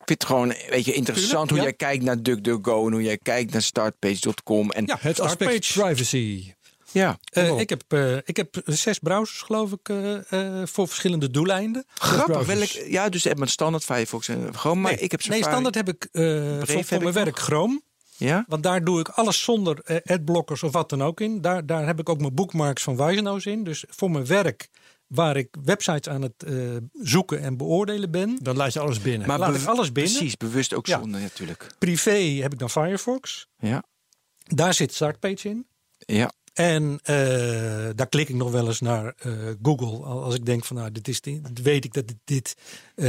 [0.07, 1.63] Vind het gewoon weet je, interessant Tuurlijk, hoe ja.
[1.63, 4.71] jij kijkt naar DuckDuckGo en hoe jij kijkt naar startpage.com.
[4.71, 6.53] En Ja, Het aspect privacy.
[6.91, 7.59] ja, Eh, op.
[7.59, 11.85] ik, heb, eh, ik heb zes browsers, geloof ik, eh, voor verschillende doeleinden.
[11.95, 12.45] grappig.
[12.45, 14.81] Welk, ja, dus Edmund Standard, Firefox en gewoon.
[14.81, 17.39] Maar nee, ik heb nee, standaard heb ik voor, heb voor mijn werk nog.
[17.39, 17.81] Chrome.
[18.17, 18.45] Ja?
[18.47, 21.41] Want daar doe ik alles zonder adblockers of wat dan ook in.
[21.41, 23.63] Daar, daar heb ik ook mijn bookmarks van Wijzenhuis in.
[23.63, 24.67] Dus voor mijn werk,
[25.07, 26.53] waar ik websites aan het eh,
[26.93, 29.27] zoeken en beoordelen ben, Dan laat je alles binnen.
[29.27, 30.13] laat be- ik alles binnen.
[30.13, 30.99] Precies, bewust ook Ja.
[30.99, 31.67] zonder natuurlijk.
[31.79, 33.47] Privé heb ik dan Firefox.
[33.57, 33.83] Ja,
[34.43, 35.67] Daar zit Startpage in.
[35.97, 36.31] ja.
[36.57, 37.15] En eh,
[37.95, 39.31] daar klik ik nog wel eens naar eh,
[39.61, 40.05] Google.
[40.05, 42.55] al- Als ik denk van nou, dit is te- weet ik dat dit, dit
[42.95, 43.05] eh,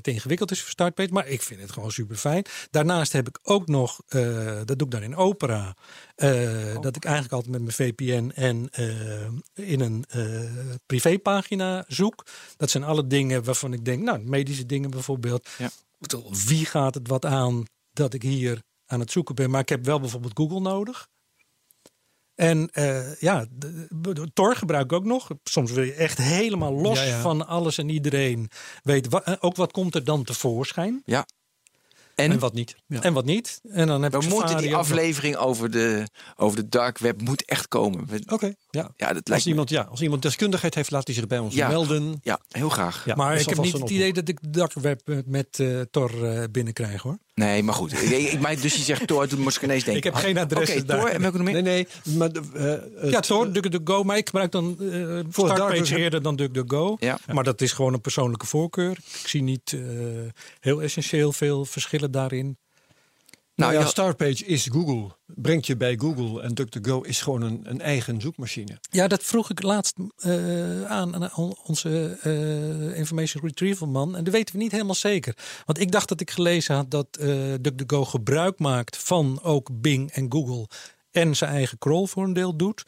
[0.00, 1.12] te ingewikkeld is voor Startpage.
[1.12, 2.44] Maar ik vind het gewoon super fijn.
[2.70, 4.00] Daarnaast heb ik ook nog,
[4.64, 5.76] dat doe ik dan in Opera.
[6.14, 8.68] eh, Dat ik eigenlijk altijd met mijn VPN en
[9.54, 10.04] in een
[10.86, 12.26] privépagina zoek.
[12.56, 15.48] Dat zijn alle dingen waarvan ik denk, nou, medische dingen bijvoorbeeld.
[15.58, 15.70] Ja.
[16.46, 19.50] Wie gaat het wat aan dat ik hier aan het zoeken ben?
[19.50, 21.08] Maar ik heb wel bijvoorbeeld Google nodig.
[22.40, 25.28] En eh, ja, de- de- Tor gebruik ik ook nog.
[25.44, 27.20] Soms wil je echt helemaal los Ja, ja.
[27.20, 28.50] van alles en iedereen
[28.82, 29.10] weten.
[29.10, 31.26] wa- eh, ook wat komt er dan tevoorschijn ja.
[32.14, 32.76] En, en wat niet.
[32.86, 33.02] Ja.
[33.02, 33.60] en wat niet.
[33.70, 34.80] En dan heb we ik moeten Safari die nog.
[34.80, 36.06] aflevering over de,
[36.36, 38.06] over de dark web moet echt komen.
[38.28, 38.90] Oké, ja.
[38.96, 41.54] Ja, dat Als me, iemand, ja, als iemand deskundigheid heeft, laat hij zich bij ons
[41.54, 41.68] Ja.
[41.68, 42.18] melden.
[42.22, 43.04] ja, heel graag.
[43.04, 45.80] Ja, Maar ik heb niet het idee dat ik de dark web met, met eh,
[45.90, 47.18] Tor eh, binnenkrijg hoor.
[47.34, 47.92] Nee, maar goed.
[47.92, 50.02] ik, ik, maar dus je zegt Tor, toen moest ik ineens denken.
[50.06, 51.00] Ik heb geen adres Oké, daar.
[51.00, 51.62] Tor, en welke nog meer?
[51.62, 54.02] Nee, nee, maar de, eh, het- ja, Tor, DuckDuckGo.
[54.04, 54.86] Maar ik gebruik dan eh
[55.30, 56.96] Voor dark Startpage web- eerder dan DuckDuckGo.
[57.00, 57.18] Ja.
[57.32, 58.90] Maar dat is gewoon een persoonlijke voorkeur.
[58.90, 59.80] Ik zie niet eh,
[60.60, 61.64] heel essentieel veel
[62.00, 62.58] verschillen daarin.
[63.54, 65.16] Nou Nou ja, Startpage is Google.
[65.26, 68.78] Brengt je bij Google en DuckDuckGo is gewoon een, een eigen zoekmachine.
[68.90, 74.16] Ja, dat vroeg ik laatst eh, aan, aan onze eh, information retrieval man.
[74.16, 75.36] En dat weten we niet helemaal zeker.
[75.64, 77.28] Want ik dacht dat ik gelezen had dat eh
[77.60, 80.68] DuckDuckGo gebruik maakt van ook Bing en Google
[81.10, 82.84] en zijn eigen crawl voor een deel doet.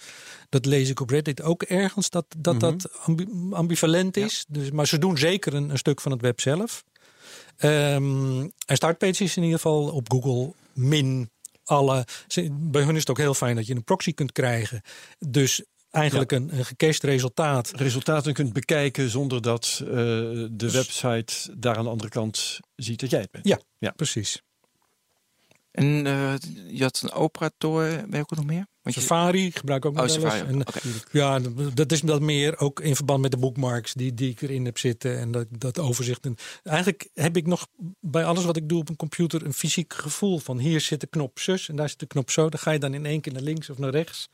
[0.48, 4.44] Dat lees ik op Reddit ook ergens, dat dat, dat ambi- ambivalent is.
[4.48, 6.84] Dus, maar ze doen zeker een, een stuk van het web zelf.
[7.56, 11.30] Ehm en Startpage is in ieder geval op Google min
[11.64, 12.06] alle.
[12.50, 14.80] Bij hun is het ook heel fijn dat je een proxy kunt krijgen.
[15.18, 17.70] Dus eigenlijk een, een gecached resultaat.
[17.70, 19.88] Resultaten kunt bekijken zonder dat eh,
[20.50, 23.48] de website daar aan de andere kant ziet dat jij het bent.
[23.48, 23.90] Ja, Ja.
[23.90, 24.42] precies.
[25.70, 26.34] En eh,
[26.68, 28.66] je had een operator, welke nog meer?
[28.82, 30.34] Want je- Safari gebruik ik ook Oh, nog wel eens.
[30.34, 30.52] Safari.
[30.52, 30.80] En, Oké.
[31.12, 31.38] Ja,
[31.74, 34.78] dat is dat meer ook in verband met de bookmarks die, die ik erin heb
[34.78, 36.24] zitten en dat, dat overzicht.
[36.26, 37.66] En eigenlijk heb ik nog
[38.00, 41.06] bij alles wat ik doe op een computer een fysiek gevoel van hier zit de
[41.06, 42.48] knop zus en daar zit de knop zo.
[42.48, 44.28] Dan ga je dan in één keer naar links of naar rechts.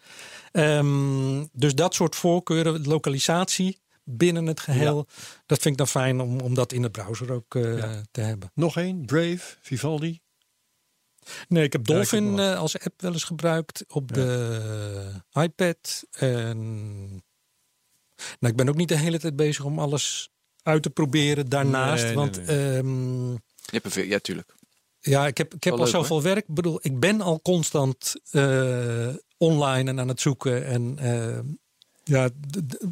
[0.53, 5.07] Ehm, dus dat soort voorkeuren, lokalisatie binnen het geheel,
[5.46, 8.03] dat vind ik dan fijn om, om dat in de browser ook eh, Ja.
[8.11, 8.51] te hebben.
[8.55, 10.20] Nog één, Brave, Vivaldi.
[11.49, 15.11] Nee, ik heb Ja, ik Dolphin heb eh, als app wel eens gebruikt op de
[15.33, 16.05] iPad.
[16.11, 16.57] En
[18.16, 20.31] nou, ik ben ook niet de hele tijd bezig om alles
[20.62, 22.05] uit te proberen daarnaast.
[22.05, 22.76] Nee, want nee.
[22.76, 23.39] ehm, Je
[23.70, 24.55] hebt er veel, ja, tuurlijk.
[25.01, 26.49] ja, ik heb, ik heb Wel al leuk, zoveel werk.
[26.49, 30.64] Ik bedoel, ik ben al constant eh, online en aan het zoeken.
[30.66, 31.39] En eh,
[32.05, 32.29] ja,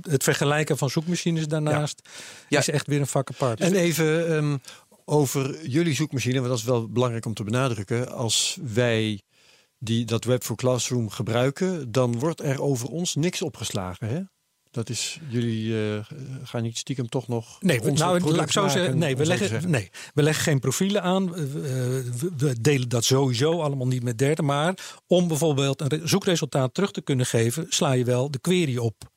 [0.03, 2.09] het vergelijken van zoekmachines daarnaast
[2.49, 2.59] Ja.
[2.59, 3.61] is echt weer een vak apart.
[3.61, 4.57] En even ehm,
[5.09, 8.13] over jullie zoekmachine, want dat is wel belangrijk om te benadrukken.
[8.13, 9.23] Als wij
[9.79, 14.09] die, dat Web for Classroom gebruiken, dan wordt er over ons niks opgeslagen.
[14.09, 14.21] Hè?
[14.71, 16.05] Dat is, jullie eh,
[16.43, 17.63] gaan niet stiekem toch nog.
[17.63, 18.99] Nee, we, nou, product laat ik zo zeggen.
[18.99, 19.71] Nee we, leggen, zeggen.
[19.71, 21.33] nee, we leggen geen profielen aan.
[21.33, 24.45] We, we- delen dat sowieso allemaal niet met derden.
[24.45, 28.77] Maar om bijvoorbeeld een re- zoekresultaat terug te kunnen geven, sla je wel de query
[28.77, 29.15] op.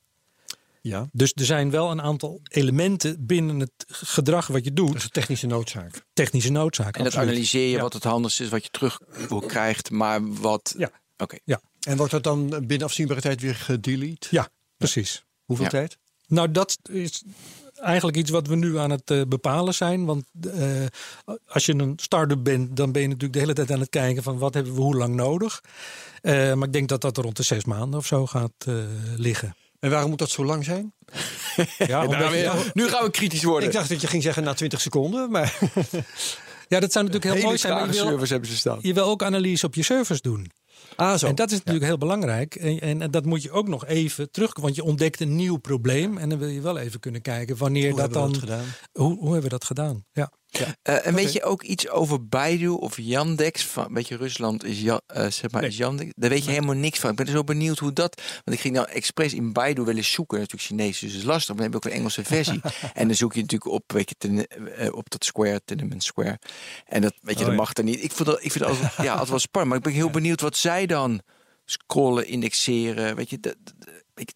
[0.81, 4.95] Ja, Dus er zijn wel een aantal elementen binnen het gedrag wat je dat doet.
[4.95, 6.05] is een technische noodzaak.
[6.13, 6.95] Technische noodzaak.
[6.97, 7.29] En dat absoluut.
[7.29, 7.81] analyseer je Ja.
[7.81, 8.99] wat het handigste is, wat je terug
[9.29, 10.73] wil krijgt, maar wat...
[10.77, 10.91] Ja.
[11.17, 11.37] Oké.
[11.79, 14.27] En wordt dat dan binnen afzienbare tijd weer gedelete?
[14.31, 15.23] Ja, precies.
[15.45, 15.71] Hoeveel Ja.
[15.71, 15.97] tijd?
[16.27, 17.23] Nou, dat is
[17.75, 20.05] eigenlijk iets wat we nu aan het eh, bepalen zijn.
[20.05, 20.85] Want eh,
[21.47, 24.23] als je een start-up bent, dan ben je natuurlijk de hele tijd aan het kijken
[24.23, 25.63] van wat hebben we hoe lang nodig.
[26.21, 28.73] Eh, maar ik denk dat dat er rond de zes maanden of zo gaat eh,
[29.15, 29.55] liggen.
[29.79, 30.93] En waarom moet dat zo lang zijn?
[31.77, 33.67] Ja, Daarom- je- nu gaan we kritisch worden.
[33.69, 35.57] Ik dacht dat je ging zeggen na 20 seconden, maar
[36.67, 37.73] ja, dat zou natuurlijk heel Hele mooi zijn.
[37.73, 38.79] Maar je wil, servers hebben ze staan.
[38.81, 40.51] je wil ook analyse op je servers doen.
[40.95, 41.27] ah, zo.
[41.27, 42.55] En dat is natuurlijk heel belangrijk.
[42.55, 44.59] En, en, en dat moet je ook nog even terug.
[44.59, 46.17] Want je ontdekt een nieuw probleem.
[46.17, 48.31] En dan wil je wel even kunnen kijken wanneer Hoe dat hebben dan.
[48.31, 48.73] we dat gedaan?
[48.93, 50.05] Hoe, hoe hebben we dat gedaan?
[50.11, 50.31] Ja.
[50.81, 53.65] Eh, en weet je ook iets over Baidu of Yandex?
[53.65, 55.69] Van, weet je, Rusland is, ja, eh, zeg maar, Nee.
[55.69, 56.11] is Yandex.
[56.15, 57.09] Daar weet je helemaal niks van.
[57.09, 58.21] Ik ben zo benieuwd hoe dat...
[58.43, 60.37] Want ik ging nou expres in Baidu wel eens zoeken.
[60.39, 61.47] Natuurlijk Chinees, dus is lastig.
[61.55, 62.61] Maar dan heb ik ook een Engelse versie.
[62.93, 66.39] en dan zoek je natuurlijk op, weet je, ten, eh, op dat Square, Tiananmen Square.
[66.85, 67.61] En dat, weet je, Oh, dat ja.
[67.61, 68.03] mag er niet.
[68.03, 69.67] Ik vind dat, ik vind dat altijd, ja, altijd wel spannend.
[69.73, 71.21] Maar ik ben heel benieuwd wat zij dan
[71.65, 73.15] scrollen, indexeren.
[73.15, 73.55] Weet je, dat,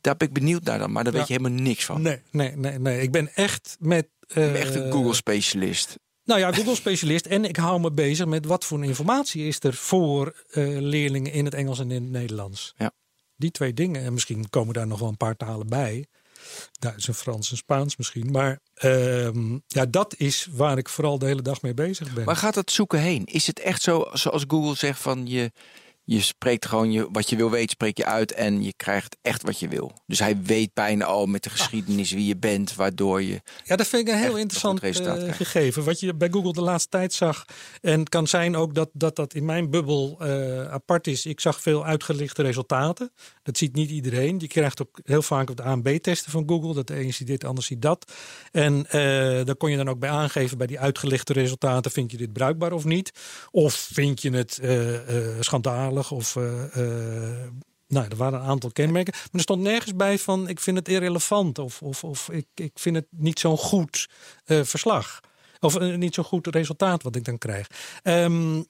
[0.02, 0.92] daar ben ik benieuwd naar dan.
[0.92, 1.20] Maar daar Ja.
[1.20, 2.02] weet je helemaal niks van.
[2.02, 3.02] Nee, nee, nee, nee.
[3.02, 4.08] Ik ben echt met.
[4.28, 5.96] Ik ben echt een Google-specialist.
[6.26, 7.26] Nou ja, Google-specialist.
[7.26, 11.46] En ik hou me bezig met wat voor informatie is er voor eh, leerlingen in
[11.46, 12.74] het Engels en in het Nederlands.
[12.78, 12.92] Ja.
[13.36, 14.04] Die twee dingen.
[14.04, 16.08] En misschien komen daar nog wel een paar talen bij.
[16.80, 18.32] Duits en Frans en Spaans misschien.
[18.32, 22.26] Maar ehm, ja, dat is waar ik vooral de hele dag mee bezig ben.
[22.26, 23.26] Waar gaat dat zoeken heen?
[23.26, 25.52] Is het echt zo zoals Google zegt van je,
[26.06, 29.44] je spreekt gewoon je, wat je wil weten, spreek je uit en je krijgt echt
[29.44, 29.92] wat je wil.
[30.06, 33.42] Dus hij weet bijna al met de geschiedenis wie je bent, waardoor je.
[33.64, 35.36] Ja, dat vind ik een heel interessant krijgt.
[35.36, 35.84] gegeven.
[35.84, 37.46] Wat je bij Google de laatste tijd zag.
[37.82, 41.26] En het kan zijn ook dat dat, dat in mijn bubbel eh, apart is.
[41.26, 43.12] Ik zag veel uitgelichte resultaten.
[43.44, 44.40] Dat ziet niet iedereen.
[44.40, 46.74] Je krijgt ook heel vaak op de A en B-testen van Google.
[46.74, 48.12] Dat de een ziet dit, de ander ziet dat.
[48.52, 49.02] En eh,
[49.46, 51.92] daar kon je dan ook bij aangeven bij die uitgelichte resultaten.
[51.92, 53.12] Vind je dit bruikbaar of niet?
[53.52, 55.42] Of vind je het eh,
[55.98, 56.36] of...
[56.36, 56.64] eh,
[57.44, 57.52] eh,
[57.88, 59.14] nou, er waren een aantal kenmerken.
[59.14, 62.72] Maar er stond nergens bij van ik vind het irrelevant of, of, of ik, ik
[62.74, 64.10] vind het niet zo'n goed
[64.46, 65.20] eh, verslag.
[65.60, 67.68] Of niet zo'n goed resultaat wat ik dan krijg.
[68.04, 68.62] Ehm,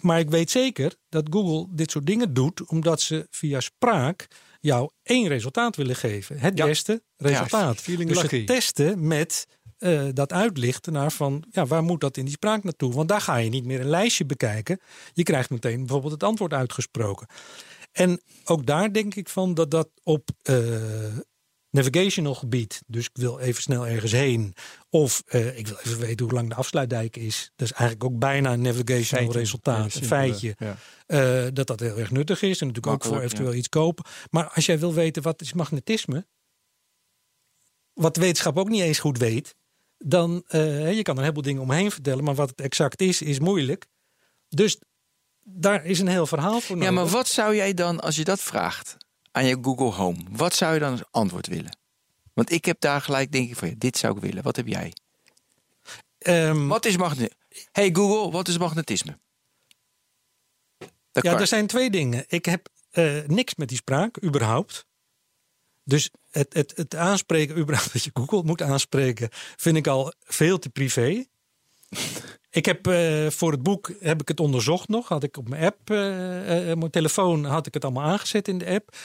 [0.00, 4.26] maar ik weet zeker dat Google dit soort dingen doet omdat ze via spraak
[4.60, 6.38] jou één resultaat willen geven.
[6.38, 6.64] Het Ja.
[6.66, 7.76] beste resultaat.
[7.80, 8.38] feeling dus lucky.
[8.38, 9.46] ze testen met
[9.78, 12.94] eh, dat uitlichten naar van ja, waar moet dat in die spraak naartoe?
[12.94, 14.80] Want daar ga je niet meer een lijstje bekijken.
[15.12, 17.26] Je krijgt meteen bijvoorbeeld het antwoord uitgesproken.
[17.92, 20.56] En ook daar denk ik van dat dat op eh,
[21.70, 24.54] navigational gebied, dus ik wil even snel ergens heen,
[24.90, 27.50] of eh, ik wil even weten hoe lang de afsluitdijk is.
[27.56, 30.56] Dat is eigenlijk ook bijna een navigational resultaat, een feitje.
[30.58, 31.50] ja.
[31.50, 34.04] Dat dat heel erg nuttig is en natuurlijk ook voor eventueel iets kopen.
[34.30, 36.26] Maar als jij wil weten wat is magnetisme,
[37.92, 39.56] wat de wetenschap ook niet eens goed weet,
[39.98, 43.22] dan uh, je kan er een heleboel dingen omheen vertellen, maar wat het exact is,
[43.22, 43.86] is moeilijk.
[44.48, 44.78] Dus
[45.42, 46.94] daar is een heel verhaal voor Ja, nodig.
[47.04, 48.96] maar wat zou jij dan, als je dat vraagt
[49.30, 51.76] aan je Google Home, wat zou je dan als antwoord willen?
[52.32, 54.42] Want ik heb daar gelijk, denk ik van, ja, dit zou ik willen.
[54.42, 54.92] Wat heb jij?
[56.18, 57.36] Ehm, Wat is magnetisme?
[57.72, 59.18] Hey Google, wat is magnetisme?
[61.12, 61.40] Dat Ja, kan.
[61.40, 62.24] er zijn twee dingen.
[62.28, 64.86] Ik heb eh, niks met die spraak, überhaupt.
[65.84, 70.58] Dus het, het, het aanspreken, überhaupt dat je Google moet aanspreken, vind ik al veel
[70.58, 71.24] te privé.
[72.50, 75.08] Ik heb eh, voor het boek heb ik het onderzocht nog.
[75.08, 78.58] Had ik op mijn app, eh, eh, mijn telefoon, had ik het allemaal aangezet in
[78.58, 78.96] de app.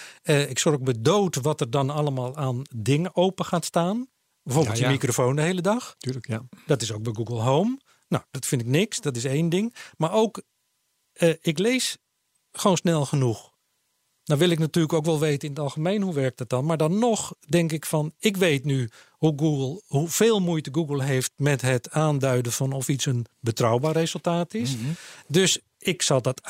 [0.50, 4.08] Ik zorg me dood wat er dan allemaal aan dingen open gaat staan.
[4.44, 4.90] Bijvoorbeeld Ja, ja.
[4.90, 5.96] je microfoon de hele dag.
[5.98, 6.44] Tuurlijk, ja.
[6.66, 7.80] Dat is ook bij Google Home.
[8.08, 9.00] Nou, dat vind ik niks.
[9.00, 9.76] Dat is één ding.
[9.98, 10.42] Maar ook,
[11.42, 11.98] ik lees
[12.52, 13.53] gewoon snel genoeg.
[14.26, 16.66] Nou wil ik natuurlijk ook wel weten in het algemeen hoe werkt dat dan.
[16.66, 21.32] Maar dan nog denk ik van, ik weet nu hoe Google, hoeveel moeite Google heeft
[21.36, 24.76] met het aanduiden van of iets een betrouwbaar resultaat is.
[25.28, 26.42] Dus ik zal dat,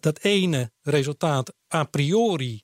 [0.00, 2.62] dat ene resultaat a priori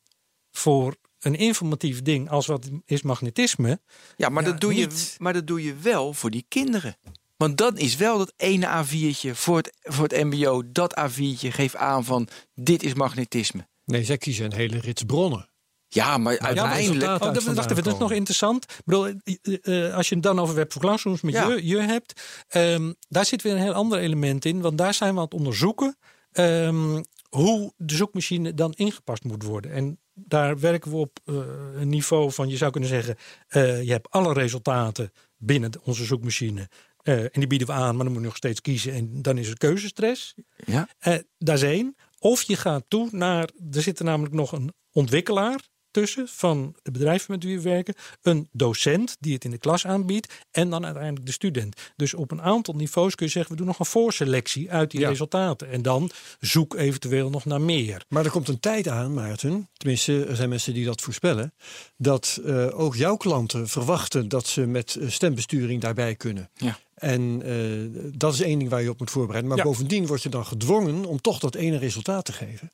[0.50, 3.80] voor een informatief ding als wat is magnetisme.
[4.16, 6.96] Ja, maar, Ja, dat doe je, maar dat doe je wel voor die kinderen.
[7.36, 10.62] Want dat is wel dat ene A4'tje voor het, voor het mbo.
[10.72, 13.68] Dat A4'tje geeft aan van dit is magnetisme.
[13.88, 15.48] Nee, zij kiezen een hele rits bronnen.
[15.88, 16.86] Ja, maar Ja, uiteindelijk...
[16.86, 18.64] resultaat- Oh, uit dat, even, dat is nog interessant.
[18.64, 21.48] Ik bedoel, eh, eh, als je het dan over Web for Classrooms met Ja.
[21.48, 24.60] je, je hebt, ehm, daar zit weer een heel ander element in.
[24.60, 25.96] Want daar zijn we aan het onderzoeken
[26.32, 29.72] ehm, hoe de zoekmachine dan ingepast moet worden.
[29.72, 31.34] En daar werken we op eh,
[31.74, 33.16] een niveau van, je zou kunnen zeggen,
[33.48, 36.68] eh, je hebt alle resultaten binnen de- onze zoekmachine.
[36.98, 38.92] eh, en die bieden we aan, maar dan moet je nog steeds kiezen.
[38.92, 40.34] En dan is er keuzestress.
[40.66, 40.88] Ja?
[40.98, 41.96] Eh, dat is één.
[42.18, 45.60] Of je gaat toe naar, er zit er namelijk nog een ontwikkelaar
[45.90, 49.86] tussen van de bedrijven met wie we werken, een docent die het in de klas
[49.86, 51.80] aanbiedt en dan uiteindelijk de student.
[51.96, 55.00] Dus op een aantal niveaus kun je zeggen, we doen nog een voorselectie uit die
[55.00, 55.08] Ja.
[55.08, 56.10] resultaten en dan
[56.40, 58.04] zoek eventueel nog naar meer.
[58.08, 61.52] Maar er komt een tijd aan, Maarten, tenminste er zijn mensen die dat voorspellen,
[61.96, 66.50] dat eh, ook jouw klanten verwachten dat ze met eh, stembesturing daarbij kunnen.
[66.54, 66.78] Ja.
[66.98, 69.48] En eh, dat is één ding waar je op moet voorbereiden.
[69.48, 69.64] Maar Ja.
[69.64, 72.72] bovendien word je dan gedwongen om toch dat ene resultaat te geven.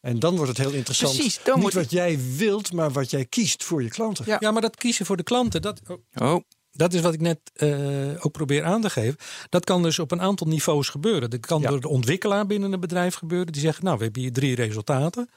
[0.00, 1.14] En dan wordt het heel interessant.
[1.14, 4.24] Precies, dan Niet wat jij wilt, maar wat jij kiest voor je klanten.
[4.26, 4.36] Ja.
[4.40, 6.40] Ja, maar dat kiezen voor de klanten, dat, oh, Oh,
[6.70, 9.16] Dat is wat ik net eh, ook probeer aan te geven.
[9.48, 11.30] Dat kan dus op een aantal niveaus gebeuren.
[11.30, 11.68] Dat kan Ja.
[11.68, 13.52] door de ontwikkelaar binnen een bedrijf gebeuren.
[13.52, 15.28] Die zegt, nou, we hebben hier drie resultaten.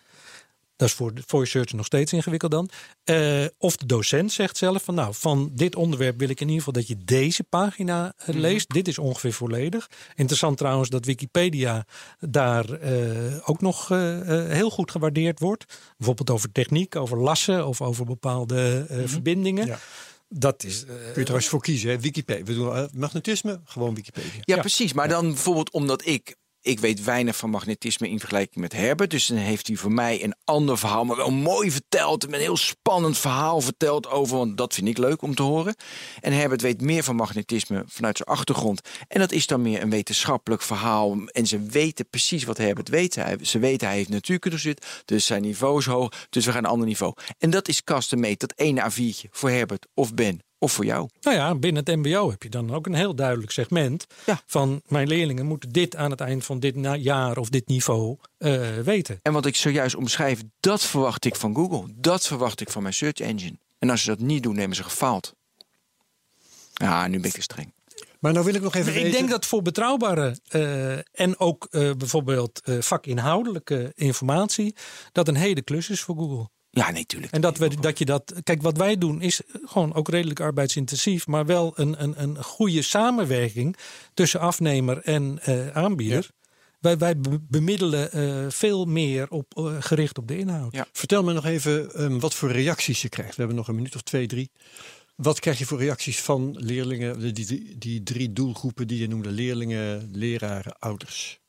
[0.80, 2.70] Dat is voor de voice search nog steeds ingewikkeld dan.
[3.04, 6.64] Eh, of de docent zegt zelf van, nou, van dit onderwerp wil ik in ieder
[6.64, 8.70] geval dat je deze pagina eh, leest.
[8.74, 9.90] Dit is ongeveer volledig.
[10.16, 11.86] Interessant trouwens dat Wikipedia
[12.20, 15.66] daar eh, ook nog heel goed gewaardeerd wordt.
[15.98, 19.66] Bijvoorbeeld over techniek, over lassen of over bepaalde eh, verbindingen.
[19.66, 19.80] Ja.
[20.30, 20.82] Dat is.
[20.84, 22.00] eh, Kun je trouwens voor kiezen, hè?
[22.00, 22.44] Wikipedia.
[22.46, 24.32] We doen magnetisme, gewoon Wikipedia.
[24.34, 24.60] ja, Ja.
[24.60, 24.94] precies.
[24.94, 26.36] Maar dan bijvoorbeeld omdat ik...
[26.62, 29.12] Ik weet weinig van magnetisme in vergelijking met Herbert.
[29.12, 32.24] Dus dan heeft hij voor mij een ander verhaal, maar wel mooi verteld.
[32.24, 34.38] Een heel spannend verhaal verteld over.
[34.38, 35.76] Want dat vind ik leuk om te horen.
[36.20, 38.82] En Herbert weet meer van magnetisme vanuit zijn achtergrond.
[39.08, 41.18] En dat is dan meer een wetenschappelijk verhaal.
[41.26, 43.18] En ze weten precies wat Herbert weet.
[43.42, 44.86] Ze weten hij heeft natuurkunde zit.
[45.06, 46.28] Dus zijn niveau is hoog.
[46.30, 47.14] Dus we gaan een ander niveau.
[47.38, 48.38] En dat is custom made.
[48.38, 51.10] Dat ene A4'tje voor Herbert of Ben of voor jou.
[51.22, 54.42] Nou ja, binnen het MBO heb je dan ook een heel duidelijk segment Ja.
[54.46, 58.78] van mijn leerlingen moeten dit aan het eind van dit jaar of dit niveau eh,
[58.84, 59.20] weten.
[59.22, 61.94] En wat ik zojuist omschrijf, dat verwacht ik van Google.
[61.96, 63.58] Dat verwacht ik van mijn search engine.
[63.80, 65.34] En als ze dat niet doen, nemen ze gefaald.
[66.74, 67.74] Ja, nu ben ik te streng.
[68.20, 69.20] Maar nou wil ik nog even Nee, ik weten...
[69.20, 74.76] denk dat voor betrouwbare eh, en ook eh, bijvoorbeeld eh, vakinhoudelijke informatie
[75.12, 76.50] dat een hele klus is voor Google.
[76.72, 77.34] Ja, nee, tuurlijk.
[77.34, 78.34] En dat, we, dat je dat.
[78.44, 82.82] Kijk, wat wij doen is gewoon ook redelijk arbeidsintensief, maar wel een, een, een goede
[82.82, 83.76] samenwerking
[84.14, 86.30] tussen afnemer en eh, aanbieder.
[86.80, 90.74] Wij, wij be- bemiddelen eh, veel meer op, eh, gericht op de inhoud.
[90.74, 90.88] Ja.
[90.92, 93.32] Vertel me nog even ehm, wat voor reacties je krijgt.
[93.32, 94.52] We hebben nog een minuut of twee, drie.
[95.16, 99.32] Wat krijg je voor reacties van leerlingen, die, die, die drie doelgroepen die je noemde:
[99.32, 101.40] leerlingen, leraren, ouders?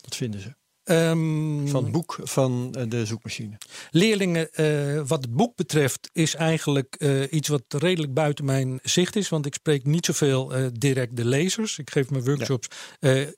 [0.00, 0.54] Wat vinden ze?
[0.90, 3.58] Ehm, Van het boek van eh, de zoekmachine.
[3.90, 9.16] Leerlingen, eh, wat het boek betreft, is eigenlijk eh, iets wat redelijk buiten mijn zicht
[9.16, 9.28] is.
[9.28, 11.78] Want ik spreek niet zoveel direct de lezers.
[11.78, 12.68] Ik geef mijn workshops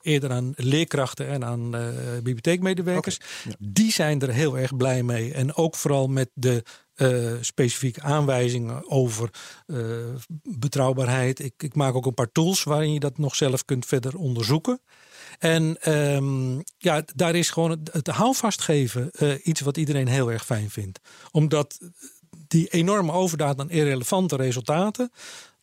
[0.03, 1.71] eerder aan leerkrachten en aan
[2.15, 3.19] bibliotheekmedewerkers.
[3.45, 3.53] ja.
[3.59, 5.33] Die zijn er heel erg blij mee.
[5.33, 6.63] En ook vooral met de
[7.41, 9.31] specifieke aanwijzingen over
[10.43, 11.39] betrouwbaarheid.
[11.39, 14.81] Ik, ik maak ook een paar tools waarin je dat nog zelf kunt verder onderzoeken.
[15.43, 20.31] En ehm, ja, daar is gewoon het, het houvast geven eh, iets wat iedereen heel
[20.31, 21.01] erg fijn vindt.
[21.31, 21.79] Omdat
[22.31, 25.11] die enorme overdaad aan irrelevante resultaten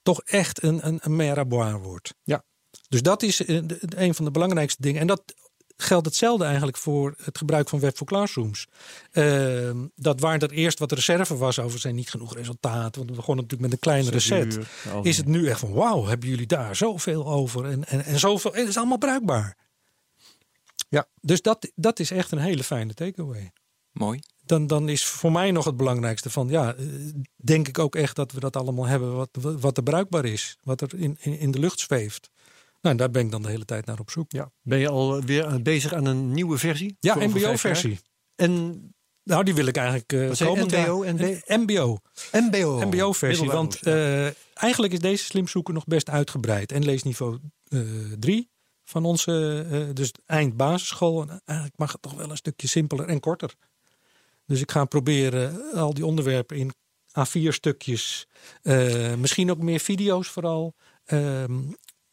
[0.02, 2.14] toch echt een, een, een wordt.
[2.24, 2.44] Ja.
[2.90, 5.02] Dus dat is eh, een van de belangrijkste dingen.
[5.02, 5.24] En dat
[5.78, 8.68] geldt hetzelfde eigenlijk voor het gebruik van Web voor Classrooms.
[9.12, 12.96] Uh, dat waar er eerst wat reserve was over zijn niet genoeg resultaat.
[12.96, 14.60] Want we begonnen natuurlijk met een kleinere set.
[15.02, 18.54] Is het nu echt van wauw, hebben jullie daar zoveel over en, en, en zoveel.
[18.54, 19.58] En het is allemaal bruikbaar.
[20.90, 23.52] Ja, dus dat, dat is echt een hele fijne takeaway.
[23.92, 24.20] Mooi.
[24.46, 26.86] Dan, dan is voor mij nog het belangrijkste van ja, eh,
[27.36, 30.82] denk ik ook echt dat we dat allemaal hebben wat, wat er bruikbaar is, wat
[30.82, 32.30] er in, in, in de lucht zweeft.
[32.82, 34.32] Nou, daar ben ik dan de hele tijd naar op zoek.
[34.32, 34.52] Ja.
[34.62, 36.98] Ben je al weer bezig aan een nieuwe versie?
[37.00, 38.00] Ja, MBO-versie.
[38.36, 38.82] En
[39.24, 40.66] nou, die wil ik eigenlijk uh, komen.
[40.66, 41.04] NBO,
[41.48, 41.98] MBO.
[42.32, 42.86] MBO.
[42.86, 43.48] MBO-versie.
[43.48, 46.72] Want uh, eigenlijk is deze slimzoeker nog best uitgebreid.
[46.72, 47.40] En leesniveau
[48.20, 48.44] 3 uh,
[48.90, 51.22] van onze, dus eind basisschool.
[51.22, 53.54] En eigenlijk mag het toch wel een stukje simpeler en korter.
[54.46, 56.74] Dus ik ga proberen al die onderwerpen in
[57.20, 58.28] A4 stukjes.
[59.18, 60.74] misschien ook meer video's vooral.
[61.06, 61.62] Ehm,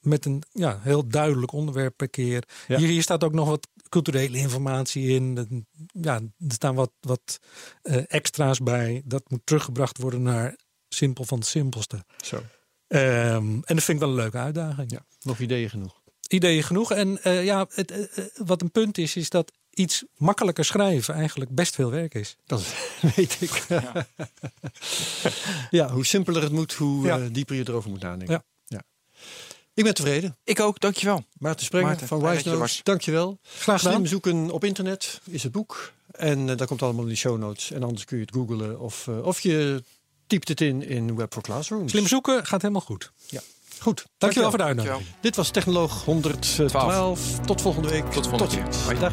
[0.00, 2.44] met een ja, heel duidelijk onderwerp per keer.
[2.66, 5.66] Hier, hier, staat ook nog wat culturele informatie in.
[5.92, 7.38] Ja, er staan wat, wat
[7.82, 9.02] uh, extra's bij.
[9.04, 10.56] Dat moet teruggebracht worden naar
[10.88, 12.04] simpel van het simpelste.
[12.16, 12.36] Zo.
[12.36, 14.90] Um, en dat vind ik wel een leuke uitdaging.
[14.90, 16.02] Ja, nog ideeën genoeg.
[16.32, 16.92] Ideeën genoeg.
[16.92, 21.54] En uh, ja, het, uh, wat een punt is, is dat iets makkelijker schrijven eigenlijk
[21.54, 22.36] best veel werk is.
[22.46, 22.62] Dat
[23.16, 23.64] weet ik.
[23.68, 24.06] Ja,
[25.70, 27.28] ja hoe simpeler het moet, hoe ja.
[27.32, 28.44] dieper je erover moet nadenken.
[28.64, 28.82] Ja.
[29.76, 30.36] Ik ben tevreden.
[30.44, 31.24] Ik ook, dankjewel.
[31.38, 33.38] Maarten Sprenger Maarten, van Wise Notes, dankjewel.
[33.42, 33.94] Graag gedaan.
[33.94, 35.92] Slim zoeken op internet is het boek.
[36.10, 37.70] En uh, daar komt allemaal in de show notes.
[37.70, 39.82] En anders kun je het googlen of, uh, of je
[40.26, 41.90] typt het in in Web for Classrooms.
[41.90, 43.12] Slim zoeken gaat helemaal goed.
[43.26, 43.40] Ja.
[43.86, 45.20] Goed, dankjewel, dankjewel voor de uitnodiging.
[45.20, 46.70] Dit was Technoloog 112.
[46.70, 47.38] 12.
[47.38, 48.10] Tot volgende week.
[48.10, 48.56] Tot volgende
[48.86, 49.00] week.
[49.00, 49.12] Dag.